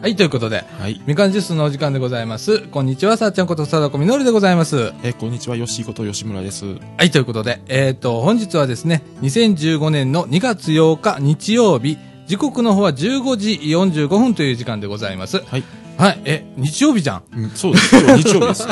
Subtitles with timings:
[0.00, 0.98] はい、ということで、はい。
[1.04, 2.60] みかんジュースのお時間でございます。
[2.68, 4.94] こんにちは、さっちゃんことさだこみのるでございます。
[5.02, 6.64] えーこんにちは、吉井こと吉村です。
[6.96, 15.44] はい、ということで、えっ、と、本日はですね、2015年の2月8日日曜日、時刻の方は15時45分という時間でございます。
[15.44, 15.64] はい。
[15.98, 17.22] はい、え、日曜日じゃん。
[17.36, 18.00] うん、そうです。
[18.00, 18.68] 今日日曜日です。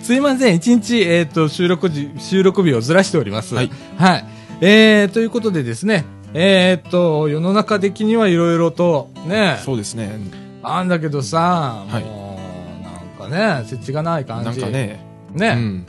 [0.08, 3.54] すいません、一日、えっ、と、収録時、収録日をずらしております。
[3.54, 3.70] はい。
[3.98, 4.24] はい。
[4.62, 10.18] えー、ということでですね、えっ、と、世の中的にはいろいろと、ね、そうですね。
[10.62, 12.38] あんだけどさ、はいも
[12.80, 14.44] う、なんかね、設置がない感じ。
[14.44, 15.04] なんかね。
[15.34, 15.86] ね、うん。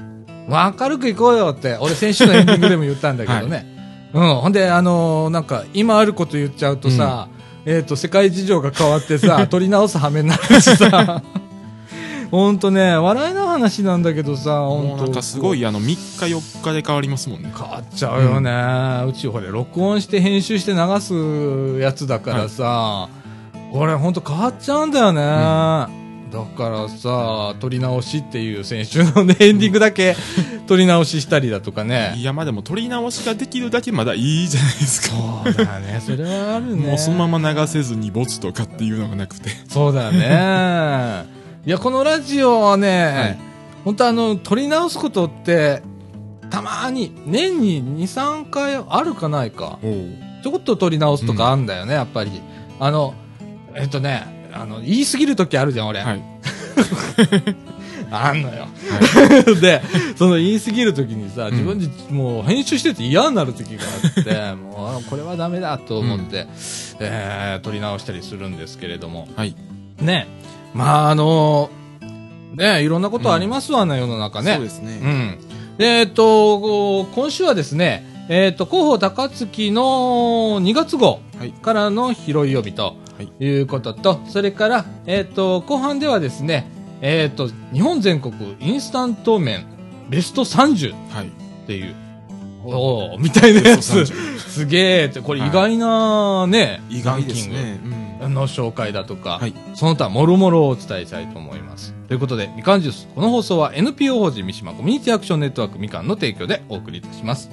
[0.49, 3.65] 明るく行こうよって、俺先週のエンディングでも言ったんだけどね。
[4.13, 4.35] うん。
[4.35, 7.29] ほんで、あのーなんか、今あること言っちゃうとさ、
[7.65, 11.23] えっ、と、世界事情が変わってさ、 取り直す羽目になるしさ、
[12.33, 14.87] ほんとね、笑いの話なんだけどさ、ほんと。
[14.87, 17.53] もうなんかすごい、あの、3日4日で変わりますもんね。
[17.55, 19.07] 変わっちゃうよね。
[19.07, 23.07] うち、ほれ、録音して編集して流すやつだからさ、
[23.71, 25.21] これほんと変わっちゃうんだよね。
[25.21, 30.15] だからさ、撮り直しっていう先週のね、エンディングだけ
[30.65, 32.15] 撮り直ししたりだとかね。
[32.17, 35.15] いや、まあでも、撮り直しができるだけまだいいじゃないですか。
[35.45, 36.87] そうだね、それはあるね。
[36.87, 39.51] もうそのまま流せずにボツとかっていうのがなくて。
[39.69, 41.31] そうだよね。
[41.65, 43.39] いや、このラジオはね、はい
[43.83, 45.83] 本当あの、撮り直すことって、
[46.49, 49.77] たまに、年に2、3回あるかないか。
[49.83, 52.31] おちょこっと撮り直すとかあんだよね、やっぱり。
[52.79, 53.13] あの、
[53.75, 55.99] えっとね、あの、言い過ぎるときあるじゃん、俺。
[55.99, 56.21] はい。
[58.09, 58.67] あんのよ。
[58.67, 59.81] は で、
[60.15, 66.47] その言い過ぎるときにさ、ん自分でもう編集してて嫌になるときがあって、もうこれはダメだと思って、
[66.99, 69.27] えー撮り直したりするんですけれども。
[69.35, 69.55] はい。
[69.99, 70.27] ね。
[70.73, 71.69] まあ、あの
[72.55, 74.55] ね、いろんなことありますわね、世の中ね。
[74.55, 74.99] そうですね。
[75.01, 75.37] うん。
[75.77, 79.81] でえっと、今週はですね、えっと、広報高槻の
[80.61, 81.51] 2月号はい。
[81.51, 86.69] からの拾い曜日とはいいうことと、それから、えっと、後半ではですね、
[87.01, 89.65] えっと、日本全国インスタント麺
[90.09, 91.31] ベスト30っはい。
[91.67, 91.95] ていう、
[92.63, 98.03] おーみたいなやつベスト30、すげえって、これ意外なね、意ランキンで。
[98.29, 101.93] の紹介だとか、はいその他もろもろをお伝えしたいと思います。
[102.07, 103.07] ということで、みかんジュース。
[103.13, 107.49] この放送は NPO 法人三島コミュニティアクションネットワークみかんの提供でお送りいたします。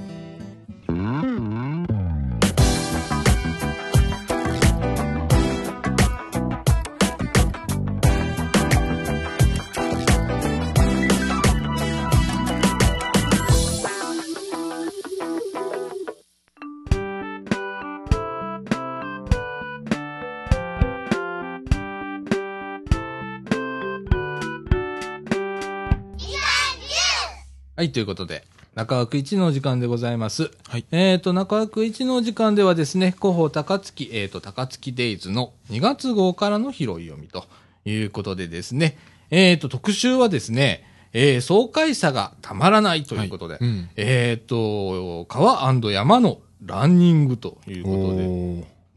[27.80, 30.50] はい、ということで、中枠1のお時間でございます。
[30.68, 30.84] はい。
[30.90, 37.46] えっ、と、中枠1のお時間ではですね、広報高槻、えっ、と、高槻デイズの2月号からの拾い読みと
[37.86, 38.98] いうことでですね、
[39.30, 48.16] えっ、と、特集はですね、えー爽快さがたまらないということで、はいうんえっ、と、川山のランニングということ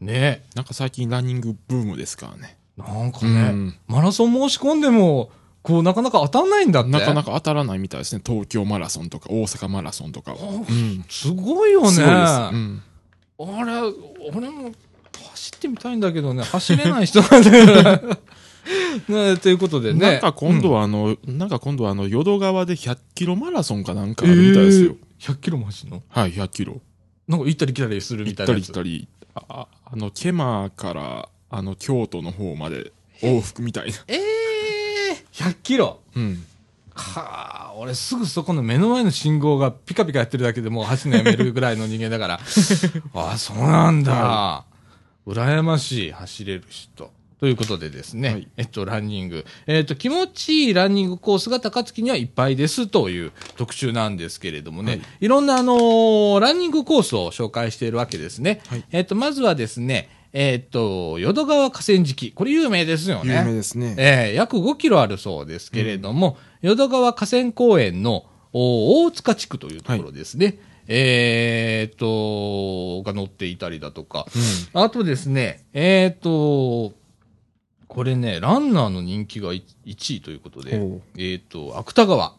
[0.04, 2.58] で、ね、なんか最近ランニングブームですからね。
[2.76, 5.30] なんかね、うんマラソン申し込んでも、
[5.64, 6.90] こう、なかなか当たんないんだって。
[6.90, 8.22] なかなか当たらないみたいですね。
[8.24, 10.38] 東京マラソンとか大阪マラソンとかは。
[10.38, 11.04] うん。
[11.08, 11.88] すごいよね。
[11.88, 12.32] すごいです。
[12.32, 12.82] うん。
[13.40, 13.72] あれ、
[14.32, 14.72] 俺も
[15.32, 18.00] 走ってみたいんだけどね、走れない人なんだ。
[19.08, 20.00] ね、ということでね。
[20.12, 24.92] なんか今度はあの、なんか今度はあの、淀川で100キロマラソンかなんかあるみたいですよ。
[24.92, 26.02] えー100キロも走るの？
[26.10, 26.82] はい、100キロ。
[27.26, 28.68] なんか行ったり来たりするみ行ったたいなやつ？
[28.68, 32.92] り来たり、あ、ああの、ケマから、あの、京都の方まで
[33.22, 33.94] 往復みたいな。
[34.06, 34.22] ええー、
[35.34, 36.00] 100キロ。
[36.16, 36.44] うん。
[36.94, 42.34] はあ、俺すぐそこの目の前の信号がピカピカやってるだけでもう走るのやめるぐらいの人間だから。
[42.34, 42.38] あ
[43.34, 44.64] あ、そうなんだ。
[45.26, 47.10] 羨ましい、走れる人。
[47.40, 49.44] ということでですね、はいえっと、ランニング。
[49.66, 58.62] えっと、気持ちいいランニングコースが高槻にはいっぱいですという特集なんですけれどもね、はいい、ろんなあのーランニングコースを紹介しているわけですね。
[58.68, 62.32] はいえっと、まずはですね、えっと、淀川河川敷。
[62.32, 63.36] これ有名ですよね。
[63.38, 63.94] 有名ですね。
[63.96, 70.58] えー約5キロあるそうですけれども、淀川河川公園のお大塚地区というところですね。
[70.88, 74.26] えーっと、が載っていたりだとか。
[74.72, 76.94] あとですね、えーっと、
[77.86, 80.74] これね、ランナーの人気が1位ということで
[81.16, 82.34] えーっと、芥川。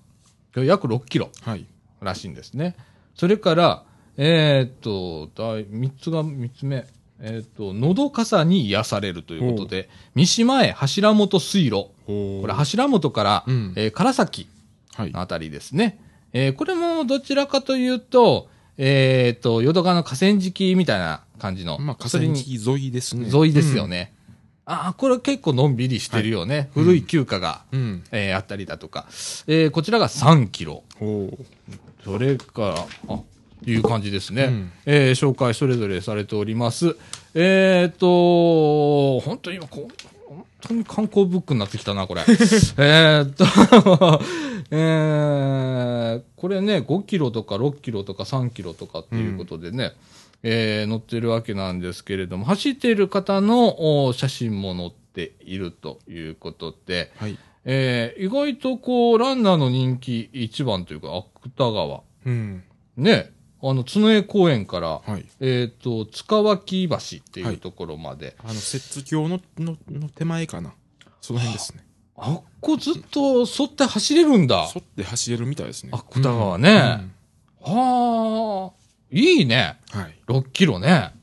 [0.57, 1.65] 約6キロはい。
[2.01, 2.75] らしいんですね。
[3.15, 3.83] それから、
[4.17, 6.85] えーっと、第3つが、3つ目。
[7.21, 11.71] えーっと、のどかさに癒されるということで、三島へ柱本水路。
[12.05, 14.47] ここれ、柱本から、うんえー唐崎
[14.95, 15.11] はい。
[15.11, 15.99] のあたりですね。
[16.33, 23.29] えーこれもどちらかというと、えっ、と、淀川の河川敷みたいな感じの、まあ、河川敷沿いですね。
[23.33, 24.13] 沿いですよね。
[24.65, 26.69] ああ、これ結構のんびりしてるよね。
[26.73, 28.03] 古い旧家が、うん。
[28.11, 29.05] えーあったりだとか。
[29.47, 30.83] えーこちらが3キロ。
[32.03, 33.19] それから、あ、
[33.65, 34.43] いう感じですね。
[34.43, 36.95] うんえー紹介それぞれされております。
[37.33, 42.21] えっ、と、本当に今こう、本当に観光ブックになってきたな、これ。
[42.77, 43.45] えっと、
[44.71, 49.93] えーこれね、5キロとか6キロとか3キロとかっていうことでね、
[50.43, 57.37] えー載ってるわけなんですけれども、走っている方のお写真も載っているということで、はい。
[57.65, 61.09] えー意外とこう、ランナーの人気一番というか、
[61.43, 62.01] 芥川。
[62.25, 62.63] うん。
[62.97, 63.31] ね、
[63.67, 65.25] あの、角江公園から、はい。
[65.39, 66.99] えっ、と、塚脇橋っ
[67.31, 70.73] ていうところまで、あの、雪橋の、の、の手前かな。
[71.19, 71.83] その辺ですね。
[72.17, 74.69] あっこずっと沿って走れるんだ。
[74.73, 75.89] 沿って走れるみたいですね。
[75.93, 77.09] 芥川ね
[77.65, 78.71] うんはあ、
[79.11, 79.79] いいね。
[79.91, 80.15] はい。
[80.27, 81.13] 6キロね。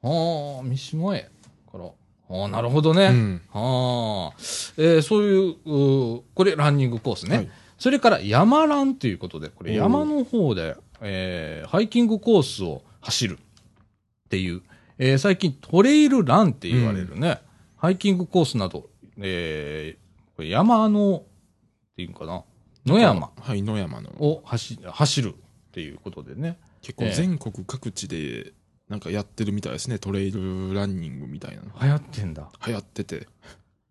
[0.00, 1.28] はあ、三島へ
[1.70, 1.84] から。
[1.84, 3.06] ああ、なるほどね。
[3.06, 3.42] うん。
[3.50, 4.36] はあ、
[4.78, 7.36] えーそういううー、これランニングコースね。
[7.36, 14.62] はいそれから山ランということで、これ山の方で、えーハイキングコースを走るっていう、
[14.98, 17.40] えー最近トレイルランって言われるね、
[17.76, 18.88] ハイキングコースなど、
[19.18, 20.06] えー
[20.36, 22.44] これ山の、っていうかな、
[22.84, 24.10] 野山はい、野山の。
[24.18, 26.58] を走走るっていうことでね。
[26.82, 28.52] 結構全国各地で、
[28.88, 29.98] なんかやってるみたいですね。
[29.98, 31.70] トレイルランニングみたいなの。
[31.82, 32.48] 流行ってんだ。
[32.66, 33.26] 流行ってて。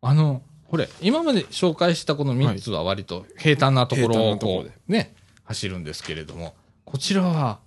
[0.01, 5.13] あの、これ、今まで紹介したこの3つは割と平坦なところをね、
[5.43, 6.55] 走るんですけれども、
[6.85, 7.59] こちらは、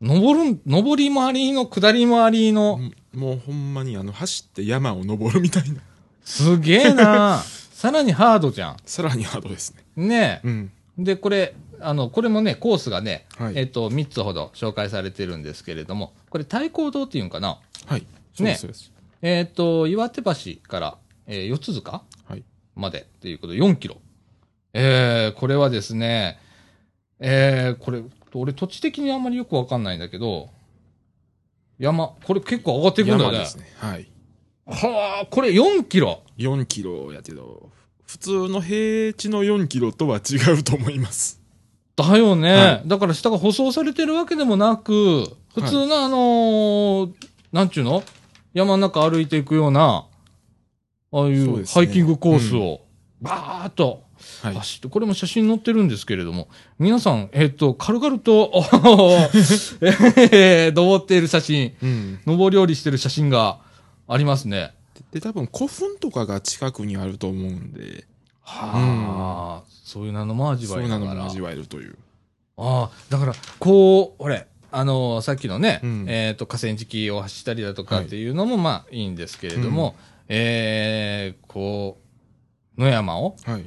[0.00, 2.78] 登る、登り回りの、下り回りの、
[3.14, 5.80] もうほんまにあの、走って山を登るみたいな。
[6.24, 7.42] すげえな
[7.72, 10.04] さらにハードじゃさらにハードですね。
[10.04, 10.08] ん。
[10.08, 10.72] ねうん。
[10.98, 17.58] で、これ、あの、これもね、コースがね、はいえっと、3つほど紹介されてるんですけれども、これ、太鼓堂っていうんかな？
[17.86, 18.06] はい。
[18.34, 18.92] そうねです、そうです。
[19.22, 20.32] えっと、岩手橋
[20.68, 22.42] から、えー四つ塚はい。
[22.74, 23.96] までということで4キロ。
[24.72, 26.38] えー、これはですね、
[27.20, 28.02] えー、これ、
[28.40, 30.50] 俺土地的にあんまりよくわかんないんだけど、
[31.78, 33.38] 山、これ結構上がっていくんだよね。
[33.38, 33.72] 山ですね。
[33.76, 34.08] はい。
[34.66, 36.22] はあ、これ4キロ。
[36.38, 37.70] 4キロやけど、
[38.06, 41.40] 普通の平地の4キロとは違うと思います。
[41.96, 47.12] だよね、はだから下が舗装されてるわけでもなく、普通のあのー
[47.52, 48.02] なんちゅうの？
[48.52, 50.06] 山の中歩いていくような、
[51.12, 52.80] ああいそうですねうハイキングコースを、
[53.20, 54.02] バーっと
[54.52, 54.88] はい。
[54.88, 56.48] これも写真載ってるんですけれども、
[56.78, 58.50] 皆さん、えっ、と、軽々と、
[59.80, 62.20] えー登っている写真、うん。
[62.26, 63.60] 登り降りしてる写真が
[64.06, 64.74] ありますね。
[65.12, 68.06] で、多分古墳とかが近くにあると思うんで、
[68.42, 70.98] はあ、そういうのも味そういうの。
[70.98, 71.96] も味わえるという。
[72.56, 79.94] ああ、だから、こう、俺、あのさっきのね、うんえっ、と、河川敷を走ったりだとかはいっていうのも、まあ、いいんですけれども、
[80.28, 81.98] えー、こ
[82.76, 83.64] う、野山を、はい。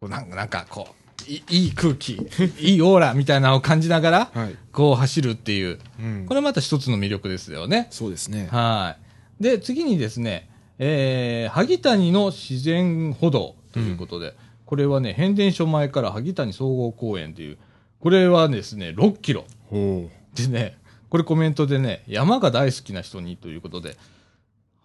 [0.00, 2.12] こうなんか、なんか、こう、いいい空気、
[2.60, 4.56] いいオーラみたいなのを感じながら、はい。
[4.72, 7.88] こう走るっていう、うんこれまた一つの魅力ですよね。
[7.90, 8.48] そうですね。
[8.50, 8.96] は
[9.40, 9.42] い。
[9.42, 10.48] で、次にですね、
[10.78, 14.34] えー、萩谷の自然歩道ということで、
[14.66, 17.58] これはね、変電所前から萩谷総合公園という、
[18.00, 19.44] これはですね、6キロ。
[19.70, 20.76] ほでね、
[21.08, 23.96] これコメントでね、山が大好きな人にということで、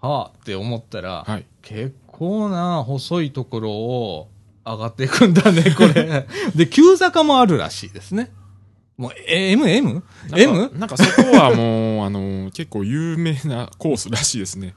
[0.02, 4.28] はあって思ったら、はい結構な細いところを
[4.66, 6.28] 上がっていくんだね、これ。
[6.56, 8.32] で、急坂もあるらしいですね。
[8.98, 9.98] もう、え M、M?
[9.98, 10.04] う。
[10.40, 10.72] M?
[10.78, 14.76] なんかそこはもう、あの、結構有名なコースらしいですね。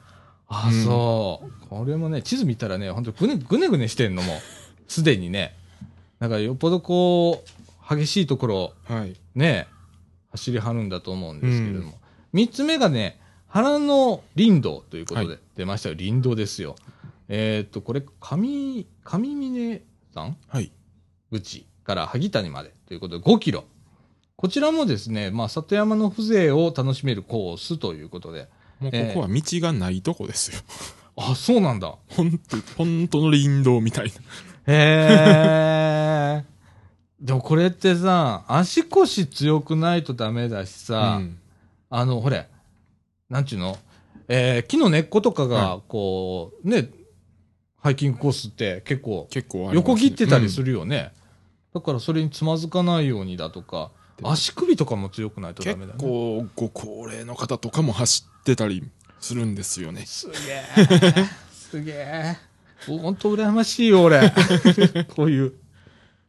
[0.49, 1.69] あ、うんそう。
[1.69, 4.41] これもね、地図見たらね、本当ぐねぐねぐねしてんのも、
[4.89, 5.55] すでにね。
[6.21, 7.45] なんかよっぽどこ
[7.91, 9.15] う、激しいところをはい。
[9.35, 9.67] ね、
[10.31, 11.99] 走りはるんだと思うんですけれども。
[12.33, 15.95] 三、つ目がね、原の林道ということで、はい出ましたよ。
[15.97, 16.75] 林道ですよ。
[17.29, 19.83] えーっと、これ、上、上峰
[20.15, 20.37] 山？
[20.49, 20.73] はい。
[21.31, 23.65] 口から萩谷までということで5キロ。
[24.37, 28.49] こちらもですね、まあ、里山の風情を楽しめるコースということで。
[28.81, 30.61] もうここは道がないとこですよ。
[31.17, 31.95] あ、そうなんだ。
[32.09, 34.13] ほんと、ほんとの林道みたい
[34.67, 34.75] な。
[34.75, 36.45] へえ。
[37.21, 41.39] でもこれってさ、足腰強くないとダメだしさ、うん
[41.89, 42.49] あの、ほれ、
[43.31, 43.79] なんちゅうの？
[44.27, 46.91] えー木の根っことかがは、こう、ね、
[47.85, 50.69] ハイキングコースって結構、結構ね横切ってたりする。
[50.69, 51.13] るよね。
[51.75, 55.99] だからそれにつまずかないようにだとか、で足首とかも強くないとダ結メだね。
[56.01, 58.83] 構、ご高齢の方とかも走ってたり
[59.21, 60.07] するんですよね。
[60.07, 60.65] すげえ。
[61.53, 62.37] すげえ。
[62.87, 64.33] 本当羨ましいよ、俺。
[65.15, 65.53] こういう。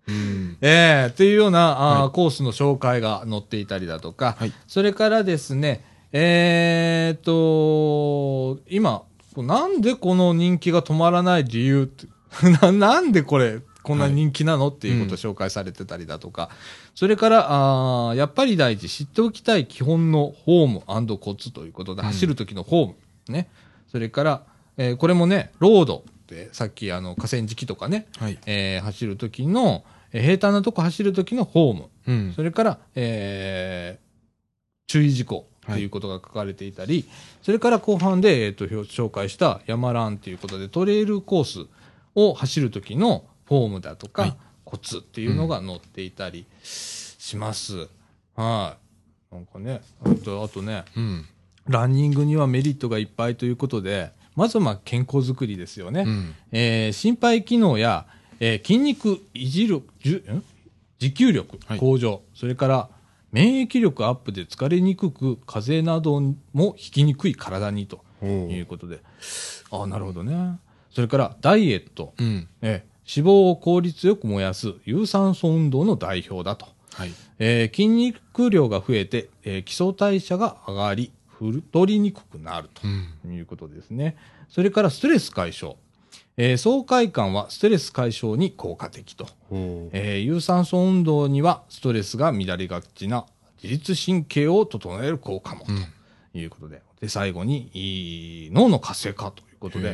[0.09, 0.57] うん。
[0.59, 9.03] ええっていうような、あーはいコースの紹介が載っていたりだとか、はいそれからですね、えーっと、今、
[9.44, 12.08] なんでこの人気が止まらない理由って、
[12.62, 16.50] ななんでこれ、こんな人気なの、っていうことを紹介されてたりだとか、
[16.96, 22.96] それから、あーやっぱり大事、知っておきたい基本のフォームコツということで、うん走る時のフォーム、
[23.30, 23.48] ね。
[23.92, 24.44] それから、
[24.77, 28.39] えーこれもね、ロードって、さっきあの河川敷とかね、はい。
[28.46, 32.34] えー走る時の、えー平坦なとこ走る時のフォーム、うん。
[32.36, 34.06] それから、えー
[34.88, 37.05] 注意事項ということが書かれていたり、
[37.41, 41.67] それから後半で、えー、と表紹介した山ランということで、トレイルコース
[42.15, 47.88] を走る時のフォームだとか、はいコツっていうのが載っていたりします。
[48.36, 48.75] は
[49.31, 49.36] い。
[49.36, 51.25] なんかね、あと、あとね、うん。
[51.67, 56.03] ランニングにはメリットがいっぱいということで、まずはまあ健康づくりですよね。
[56.05, 56.36] うん。
[56.51, 58.05] えー心肺機能や、
[58.39, 59.88] えー筋肉維持力、
[61.00, 62.89] 持久力はい向上、それから
[63.36, 66.22] 免疫力アップで疲れにくく、風邪など
[66.54, 69.01] もひきにくい体にとおいうことで。
[69.72, 70.58] ああ、なるほどね。
[70.89, 72.48] それからダイエット、うん。
[72.62, 76.65] えー脂肪を効率よく燃やす有酸素運動の代表だと。
[76.94, 77.12] はい。
[77.38, 82.88] えー筋肉量が増えて、えー基礎代謝が上がり、太りにくくなると。
[83.27, 84.15] いうことですね。
[84.50, 85.75] それからストレス解消。
[86.38, 89.27] えー爽快感はストレス解消に効果的と。
[89.51, 93.25] おえー有酸素運動にはストレスが乱れがちな
[93.63, 95.86] 自律神経を整える効果もうん。
[96.34, 96.82] ということで。
[97.00, 99.92] で、最後に、脳の活性化ということで。
[99.92, 99.94] へ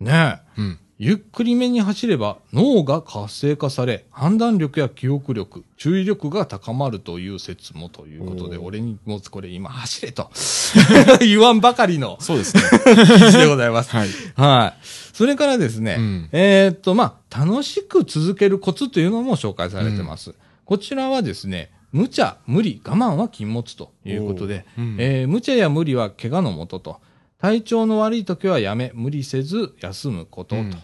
[0.00, 0.60] ねえ。
[0.60, 0.78] ーうん。
[1.00, 10.28] ゆっくりめに走れば脳が活性化され、判断力や記憶力、注意力が高まるという説もということで、俺にもこれ今走れと
[11.20, 12.62] 言わんばかりのそうですね。
[12.84, 13.90] 記事でございます。
[13.90, 14.08] はい。
[14.34, 14.84] はい。
[15.12, 20.34] それからですね、うんえーっと、まあ、楽しく続けるコツというのも紹介されてます。
[20.64, 26.96] こちらはですね、無茶、無理、我慢は禁物ということで、うんえー無茶や無理は怪我のもとと、
[27.40, 30.74] 体調の悪い時はやめ、無理せず休むことと、うん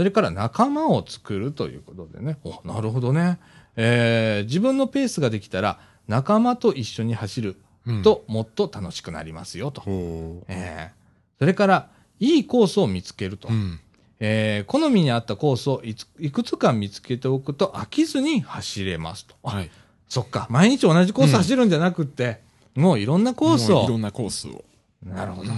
[0.00, 3.38] それから仲間を作るということでね、お、なるほどね。
[3.76, 5.78] えー自分のペースができたら、
[6.08, 7.56] 仲間と一緒に走る
[8.02, 9.82] と、もっと楽しくなりますよと。
[9.82, 13.48] おえーそれから、いいコースを見つけると。
[13.48, 13.78] うん。
[14.20, 15.82] えー好みに合ったコースを
[16.18, 19.34] いくつか見つけておくと飽きずに走れますと。
[19.42, 19.70] あはい。
[20.08, 20.46] そっか。
[20.48, 22.40] 毎日同じコース走るんじゃなくって、
[22.74, 23.84] もういろんなコースを。
[23.84, 24.64] いろんなコースを。
[25.04, 25.54] なるほど、う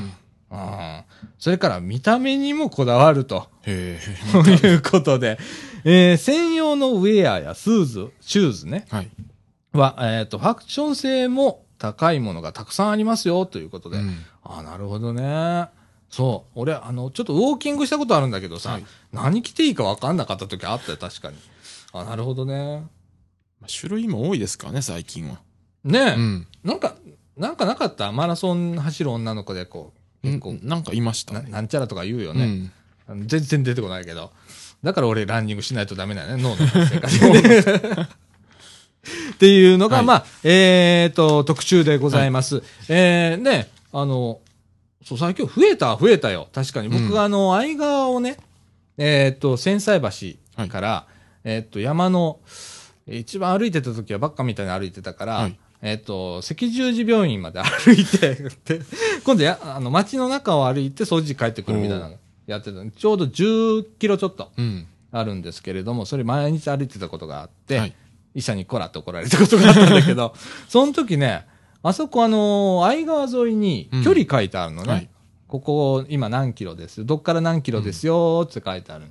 [0.52, 1.04] うんん。
[1.38, 3.48] それから見た目にもこだわると。
[3.62, 3.98] へ
[4.32, 5.38] ということで、
[5.84, 8.94] えー専用のウェアやスーズ、シューズね、え。
[8.96, 9.10] はい。
[9.72, 13.96] は、えっ、と、ファッション性も高いものがたくさんありますよということで。
[13.98, 15.68] うんああ、なるほどね。
[16.10, 16.60] そう。
[16.60, 21.36] 俺、あの、ちょっとウォーキングしたことあるんだけどさ、はい何着ていいか分かんなかった時あったよ、確かに。
[21.92, 22.84] あなるほどね。
[23.60, 25.40] まあ種類も多いですからね、最近は。
[25.84, 26.46] ねえ、うん。
[26.64, 26.94] なんか、
[27.36, 28.12] なんかなかった？
[28.12, 31.50] マラソン走る女の子でこう、結構、んなんかいましたなね。
[31.50, 32.70] なんちゃらとか言うよね、
[33.08, 33.28] うん。
[33.28, 34.30] 全然出てこないけど。
[34.82, 38.06] だから俺ランニングしないとダメだよね、脳の活性化に
[39.32, 42.62] っていうのが、はいまあ、えっ、と、特集でございます。
[42.88, 44.40] えー、ね、あの、
[45.04, 46.48] そう、最近増えた、増えたよ。
[46.52, 46.88] 確かに。
[46.88, 48.36] 僕、うんあの、相川をね、
[48.98, 50.00] えっ、と、千歳
[50.56, 51.06] 橋から、
[51.44, 52.38] えっ、と、山の、
[53.06, 58.80] 一番歩いてた時はばっかみたいに歩いてたから、はいえっ、と、赤十字病院まで歩いて、で
[59.24, 62.16] 今度や、あの、街の中を歩いて掃除帰ってくるみたいなの
[62.46, 64.86] やってたのちょうど10キロちょっとうん。
[65.10, 67.94] あるんですけれども、それ毎日歩いてたことがあって、はい
[68.34, 70.34] 医者にこらって怒られたことがあったんだけど、
[70.66, 71.44] その時ね、
[71.82, 74.92] あそこあのー相川沿いに距離書いてあるのね。
[74.92, 75.08] はい
[75.48, 77.00] ここ今何キロです？
[77.00, 77.04] よ。
[77.04, 79.04] どっから何キロですよって書いてある。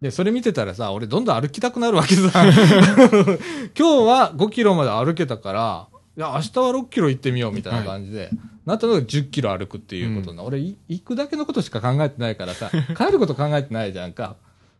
[0.00, 2.44] で、それ見てたらさ、俺どんどん歩きたくなるわけさ。
[2.44, 8.30] 今日は5キロまで歩けたから、いや、明日は6キロ行ってみようみたいな感じで、
[8.66, 14.36] なったのが10キロ歩くっていうことな、俺い行くだけのことしか考えてないからさ、帰ること考えてないじゃんか。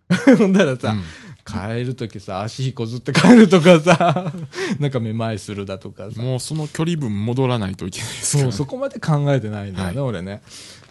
[0.38, 1.02] ほんだらさ、うん
[1.44, 4.32] 帰るときさ、足引こずって帰るとかさ、
[4.80, 6.22] なんかめまいするだとかさ。
[6.22, 8.52] もうその距離分戻らないといけないですかそう、らね。
[8.52, 10.40] そこまで考えてないんだよね、は俺ね。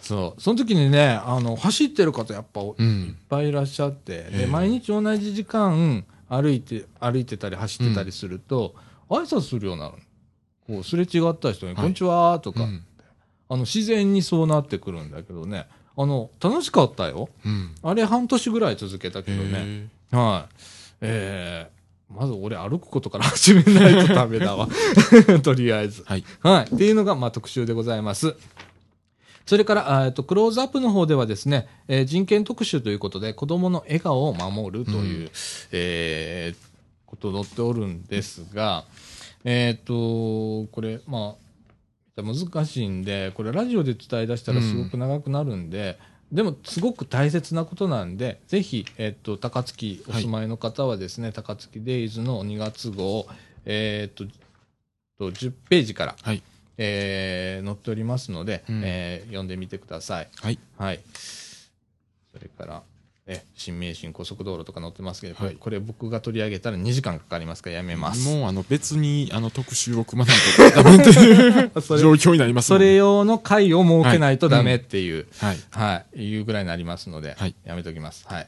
[0.04, 0.42] そう。
[0.42, 3.18] その時にね、あの、走ってる方やっぱいっうん。
[3.30, 8.76] ぱいいらっしゃって、で、ええ毎日同じ時間歩いて、歩いてたり走ってたりすると、
[9.10, 10.00] 挨拶するようになるの
[10.76, 12.84] こう、すれ違った人に、はいこんにちはとか、うん。
[13.50, 17.30] あの、自然にそうなってくるんだけどね、あの、楽しかったよ。
[17.46, 17.76] うん。
[17.82, 19.90] あれ半年ぐらい続けたけどね。
[20.12, 20.56] へはい。
[21.02, 24.68] えー、まず俺歩くことから始めないとダメだわ。
[25.44, 26.06] とりあえずー。
[26.06, 26.24] はい。
[26.42, 26.74] はい。
[26.76, 28.36] っていうのが、まあ、特集でございます。
[29.46, 35.32] それから、あえっと、クローズアップの方ではですね、えー人権特集ということで、子供の笑顔を守るという、う
[35.72, 36.74] えー
[37.14, 38.86] こと載っておるんですが、
[39.44, 41.36] えっ、と、これ、ま
[42.18, 46.00] あ、難しいんで、これラジオで伝え出したらすごく長くなるんで、
[46.32, 53.28] でも、すごく大切なことなんで、ぜひ、えっと、高槻お住まいの方はですね、高槻デイズの2月号、
[53.66, 54.26] えっと、
[55.20, 56.42] と10ページから、はい。
[56.78, 60.30] えー載っておりますので、うんえー読んでみてください。
[60.42, 60.60] はい。
[60.78, 61.00] はい。
[62.34, 62.84] それから、
[63.26, 68.28] え、新名神高速道路とか載ってますけど、これ,、はいこれ僕が取り上げたら2時間かかりますからやめます。
[68.28, 75.58] もう、あの、別に、あの、特集を組まないとダメっていう 状況になりますねれ用の会を設けないとはいダメっていう、はい。
[75.70, 78.26] はい、いうぐらいになりますので、はいやめときます。
[78.28, 78.48] はい。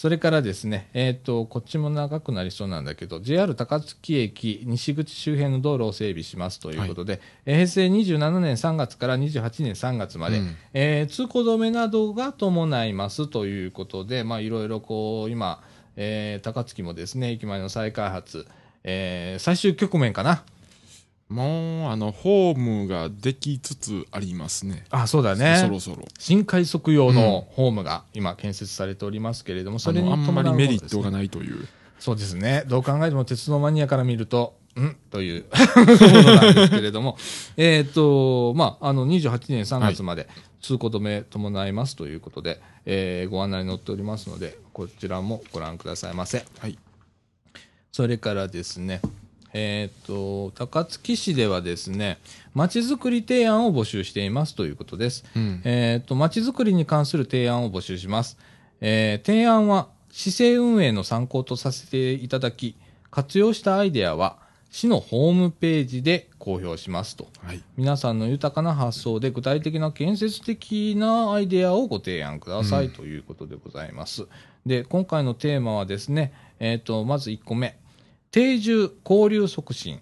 [0.00, 15.62] それからですね、えっ、と、こっちも長くなりそうなんだけど、JR 高槻駅西口周辺の道路を整備しますということで、えー平成27年3月から28年3月まで、うんえー通行止めなどが伴いますということで、まあ、いろいろこう、今、
[15.96, 18.46] えー高槻もですね、駅前の再開発、
[18.84, 20.44] えー最終局面かな。
[21.30, 24.84] もう、あの、ホームができつつありますね。
[24.90, 25.58] あ、そうだね。
[25.60, 26.04] そろそろ。
[26.18, 31.68] 新快速用のホームが今建設されておりますけれども、それにあんまりメリットがないという。
[32.00, 32.64] そうですね。
[32.66, 34.96] どう考えても鉄道マニアから見ると、ん？
[35.10, 35.44] という
[35.76, 37.16] ものなんですけれども、
[37.56, 40.28] えっと、まあ、あの、28年3月まで
[40.60, 46.44] 通行止め伴いますということで、えーご案内に載っておりますので、こちらもご覧くださいませ。
[46.58, 46.76] はい。
[47.92, 49.00] それからですね、
[49.52, 52.18] えっ、と、高槻市ではですね、
[52.54, 55.24] まちづくり提案を募集していますということです。
[55.34, 55.60] うん。
[55.64, 58.38] えっ、と、まちづくりに関する提案を募集します。
[58.80, 62.76] えー提案は、市政運営の参考とさせていただき、
[63.10, 64.38] 活用したアイデアは、
[64.70, 67.28] 市のホームページで公表しますと。
[67.42, 67.62] はい。
[67.76, 74.26] 皆さんの豊かな発想で具体的な建設的なアイデアをご提案くださいということでございます。
[74.64, 77.79] で、今回のテーマはですね、えっ、と、まず1個目。
[78.30, 80.00] 定住交流促進。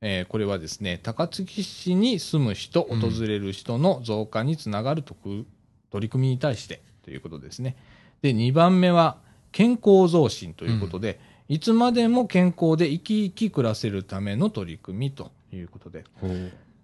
[0.00, 5.44] えーこれはですね、高槻市に住む人、うん訪れる人の増加につながる特
[5.90, 7.76] 取り組みに対してということですね。
[8.22, 9.18] で、2番目は、
[9.52, 16.04] 健康増進ということで、いつまでも健康で生き生き暮らせるための取り組みということで。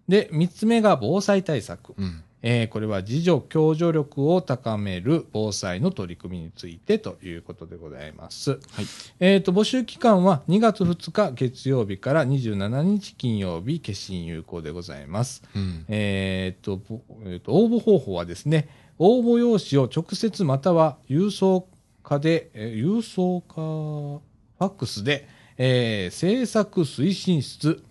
[0.08, 1.94] で、三つ目が防災対策。
[1.96, 2.22] うん。
[2.46, 8.50] えーこれは自助共助力を高める防災の取り組みについてということでございます。
[8.50, 8.60] はい。
[9.18, 15.42] えっ、と、募集期間は2月2日月曜日から27日金曜日、決心有効でございます。
[15.56, 15.86] うん。
[15.88, 21.66] えっ、と、ぼえーと、応募方法はですね、応募用紙を直接または郵送
[22.02, 25.26] 化で、えー郵送化、ファックスで、
[25.56, 27.82] えー制作推進室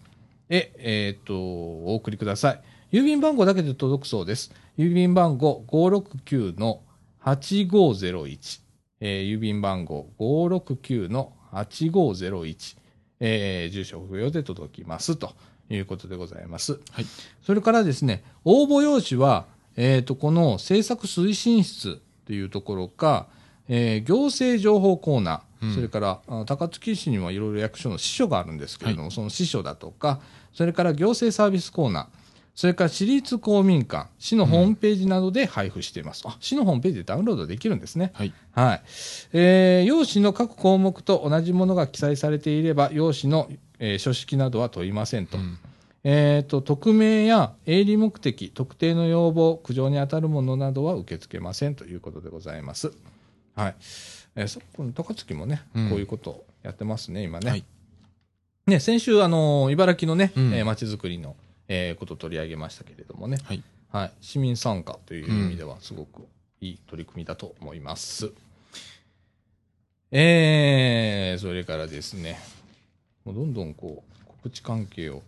[0.50, 2.62] へ、えっ、と、お送りください。
[2.94, 4.52] 郵便番号だけで届くそうです。
[4.78, 6.84] 郵便番号569の
[7.24, 8.62] 8501。
[9.00, 12.78] えー郵便番号569の8501。
[13.20, 15.34] えー住所不要で届きますと
[15.72, 16.74] いうことでございます。
[16.92, 17.06] はい。
[17.42, 23.26] それからですね、応募用紙は、えっ、と、この政策推進室というところか、
[23.70, 30.22] えー行政情報コーナー、うんそれからあ高槻市にはいろいろ役所の支所があるんですけれども、その支所だとか、
[30.54, 32.23] それから行政サービスコーナー、
[32.56, 36.22] それから私立公民館、市のホームページなどで配布しています。
[36.26, 38.12] あ、市のホームページでダウンロードできるんですね。
[38.14, 38.34] はい。
[38.52, 38.82] はい。
[39.34, 45.38] えー用紙の各項目と同じものが記載されていれば、用紙の、えー書式などは問いませんと。
[45.38, 45.58] うん
[46.06, 52.92] えーと、匿名や営利目的、特定の要望、苦情に当たるものなどは受け付けませんということでございます。
[53.56, 53.76] はい。
[54.36, 57.50] えーそこの高槻もね、うんこういうことをやってますね、今ね。
[57.50, 57.64] はい
[58.68, 61.36] ね、先週、あのー茨城のね、うんえー街づくりの、
[61.74, 63.64] えーことを取り上げましたけれどもね、はい。
[63.92, 66.28] はい、市民参加という意味ではすごく
[66.62, 68.32] いい取り組みだと思います。
[70.12, 72.40] えー、それからですね、
[73.26, 75.24] もうどんどんこう、告知関係を、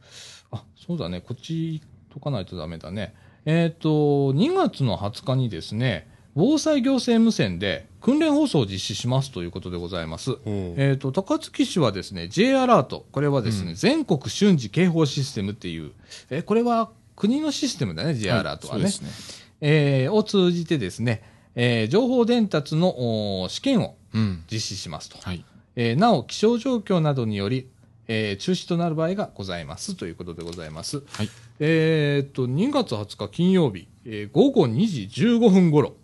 [0.51, 1.81] あ、そうだね、こっち
[2.13, 3.15] とかないとダメだね。
[3.45, 3.89] えっ、と、
[4.33, 10.31] 2月の20日にですね、防災行政無線で訓練放送を実施しますということでございます。
[10.45, 15.91] えー、と高槻市はですね J アラート、これはですね、うん全国瞬時警報システムっていう、
[16.29, 18.85] えーこれは国のシステムだね、J アラートはね。
[18.85, 19.45] いそうですね。
[19.61, 21.23] えーを通じてですね、
[21.55, 24.43] えー情報伝達のお試験をうん。
[24.51, 25.17] 実施しますと。
[25.21, 25.43] はい。
[25.77, 27.69] えーなお、気象状況などにより、
[28.09, 31.01] えー中止となる場合がございますということでございます。
[31.13, 31.29] はい。
[31.61, 35.95] えーっと、2月20日金曜日、えー午後2時15分頃、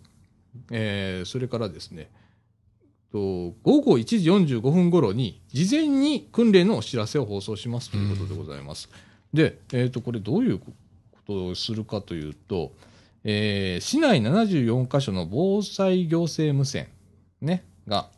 [0.70, 2.10] えーそれからですね、
[3.12, 3.18] と
[3.62, 8.88] 午後1時45分頃に、事前に訓練のお知らせを放送しますということでございます。
[9.32, 10.72] で、えーっと、これどういうこ
[11.26, 12.72] とをするかというと、
[13.24, 16.88] えー市内74カ所の防災行政無線、
[17.40, 18.08] ね、が、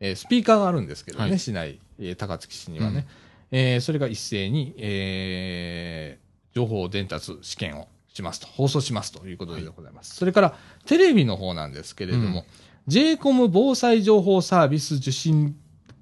[0.00, 1.38] えースピーカーがあるんですけどね、はい。
[1.38, 3.06] 市内、えー高槻市にはね、
[3.50, 10.14] えーそれが一斉に、えー情報伝達試験をしますと、放送しますということでございます。
[10.14, 12.44] それから、テレビの方なんですけれども、うん
[12.86, 15.56] j コム防災情報サービス受信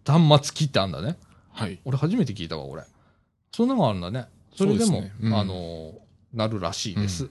[0.04, 1.16] 端末機ってあるんだね。
[1.52, 1.78] はい。
[1.84, 2.82] 俺初めて聞いたわ、俺。
[3.52, 4.26] そんなのがあるんだね。
[4.56, 5.94] それでも、ですねうんあの、
[6.34, 7.28] なるらしいです。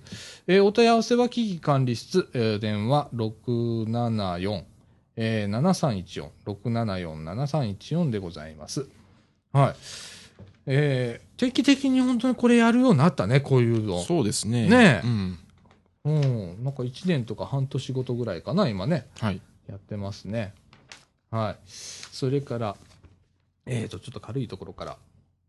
[0.47, 4.63] えーお問い合わせは危機管理室、えー電話674、
[5.17, 5.59] えー、
[6.05, 8.87] 7314、674-7314でございます。
[9.51, 9.75] はい。
[10.65, 13.99] えー定期的に本当にこれやるようになったね、こういうの。
[14.03, 14.69] そうですね。
[14.69, 15.39] ねえうん。
[16.05, 16.63] うん。
[16.63, 19.07] なんか1年とか半年ごとぐらいかな、今ね。
[19.19, 19.41] はい。
[19.67, 20.53] やってますね。
[21.31, 21.55] はい。
[21.65, 22.75] それから、
[23.65, 24.97] えっ、と、ちょっと軽いところから、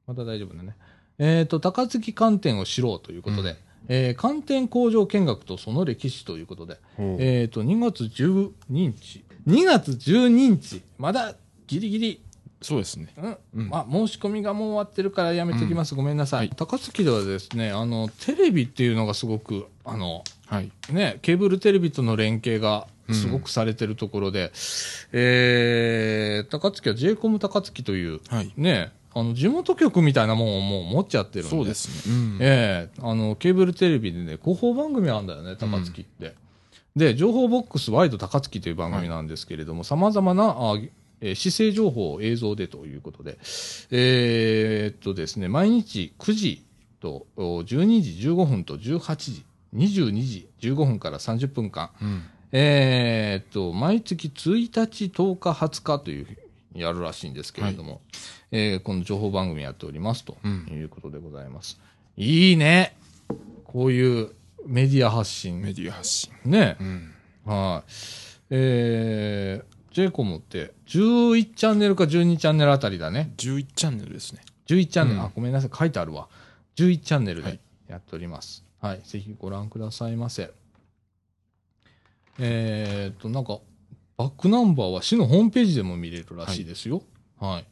[0.07, 0.77] まだ大丈夫だね。
[1.18, 3.57] えっ、と、高槻寒天を知ろうということで、うん
[3.88, 6.79] えー寒天工場見学とその歴史ということで、
[7.18, 11.35] えっ、と、2月12日、2月12日、まだ
[11.66, 12.22] ギリギリ、
[12.62, 13.09] そうですね。
[13.16, 15.94] うん、うんまあ、申し込みがもう終わってるからやめておきます。
[15.94, 20.70] ごめんなさい高槻ではですね、あの、テレビっていうのがすごく、あの、はい。
[20.92, 24.53] ね、ケーブルテレビとの連携がすごくされてるところで、
[25.12, 28.53] えー、高槻は j コム高槻という、はい。
[28.57, 31.51] ね、あの、地元局みたいなもんをもう持っちゃってるんで。
[31.51, 32.14] そうですね。
[32.14, 32.38] うん。
[32.40, 36.35] ええあの、ケーブルテレビでね、広報番組あるんだよね、高槻って。
[36.96, 40.79] で、情報ボックスワイド高槻という番組なんですけれども、様々な、あ
[41.22, 43.38] えー市政情報を映像でということで、
[43.90, 46.64] えーっとですね、毎日9時
[47.00, 52.22] とお12時15分と18時、22時15分から30分間、うん。
[52.52, 56.26] えーっと、毎月1日、10日、20日という
[56.74, 58.02] やるらしいんですけれども、
[58.50, 61.80] えーこの情報番組やっておりますとうんいうことでございます。
[62.16, 62.96] いいね。
[63.64, 64.30] こういう
[64.66, 65.61] メディア発信。
[65.62, 66.32] メディア発信。
[66.44, 66.85] ねう。
[66.85, 67.14] ん。
[67.46, 67.90] はい。
[68.50, 73.33] えー、j コムって11チャンネルか12チャンネルあたりだね。
[73.37, 74.42] 11チャンネルですね。
[74.66, 76.28] 11チャンネル、うんあ、ごめんなさい、書いてあるわ。
[76.76, 78.64] 11チャンネルではいやっております。
[78.81, 80.50] はい、ぜひご覧くださいませ。
[82.38, 83.59] えーっと、なんか、
[84.16, 87.02] バックナンバーは市のホームページでも見れるらしいですよ。
[87.38, 87.66] はい。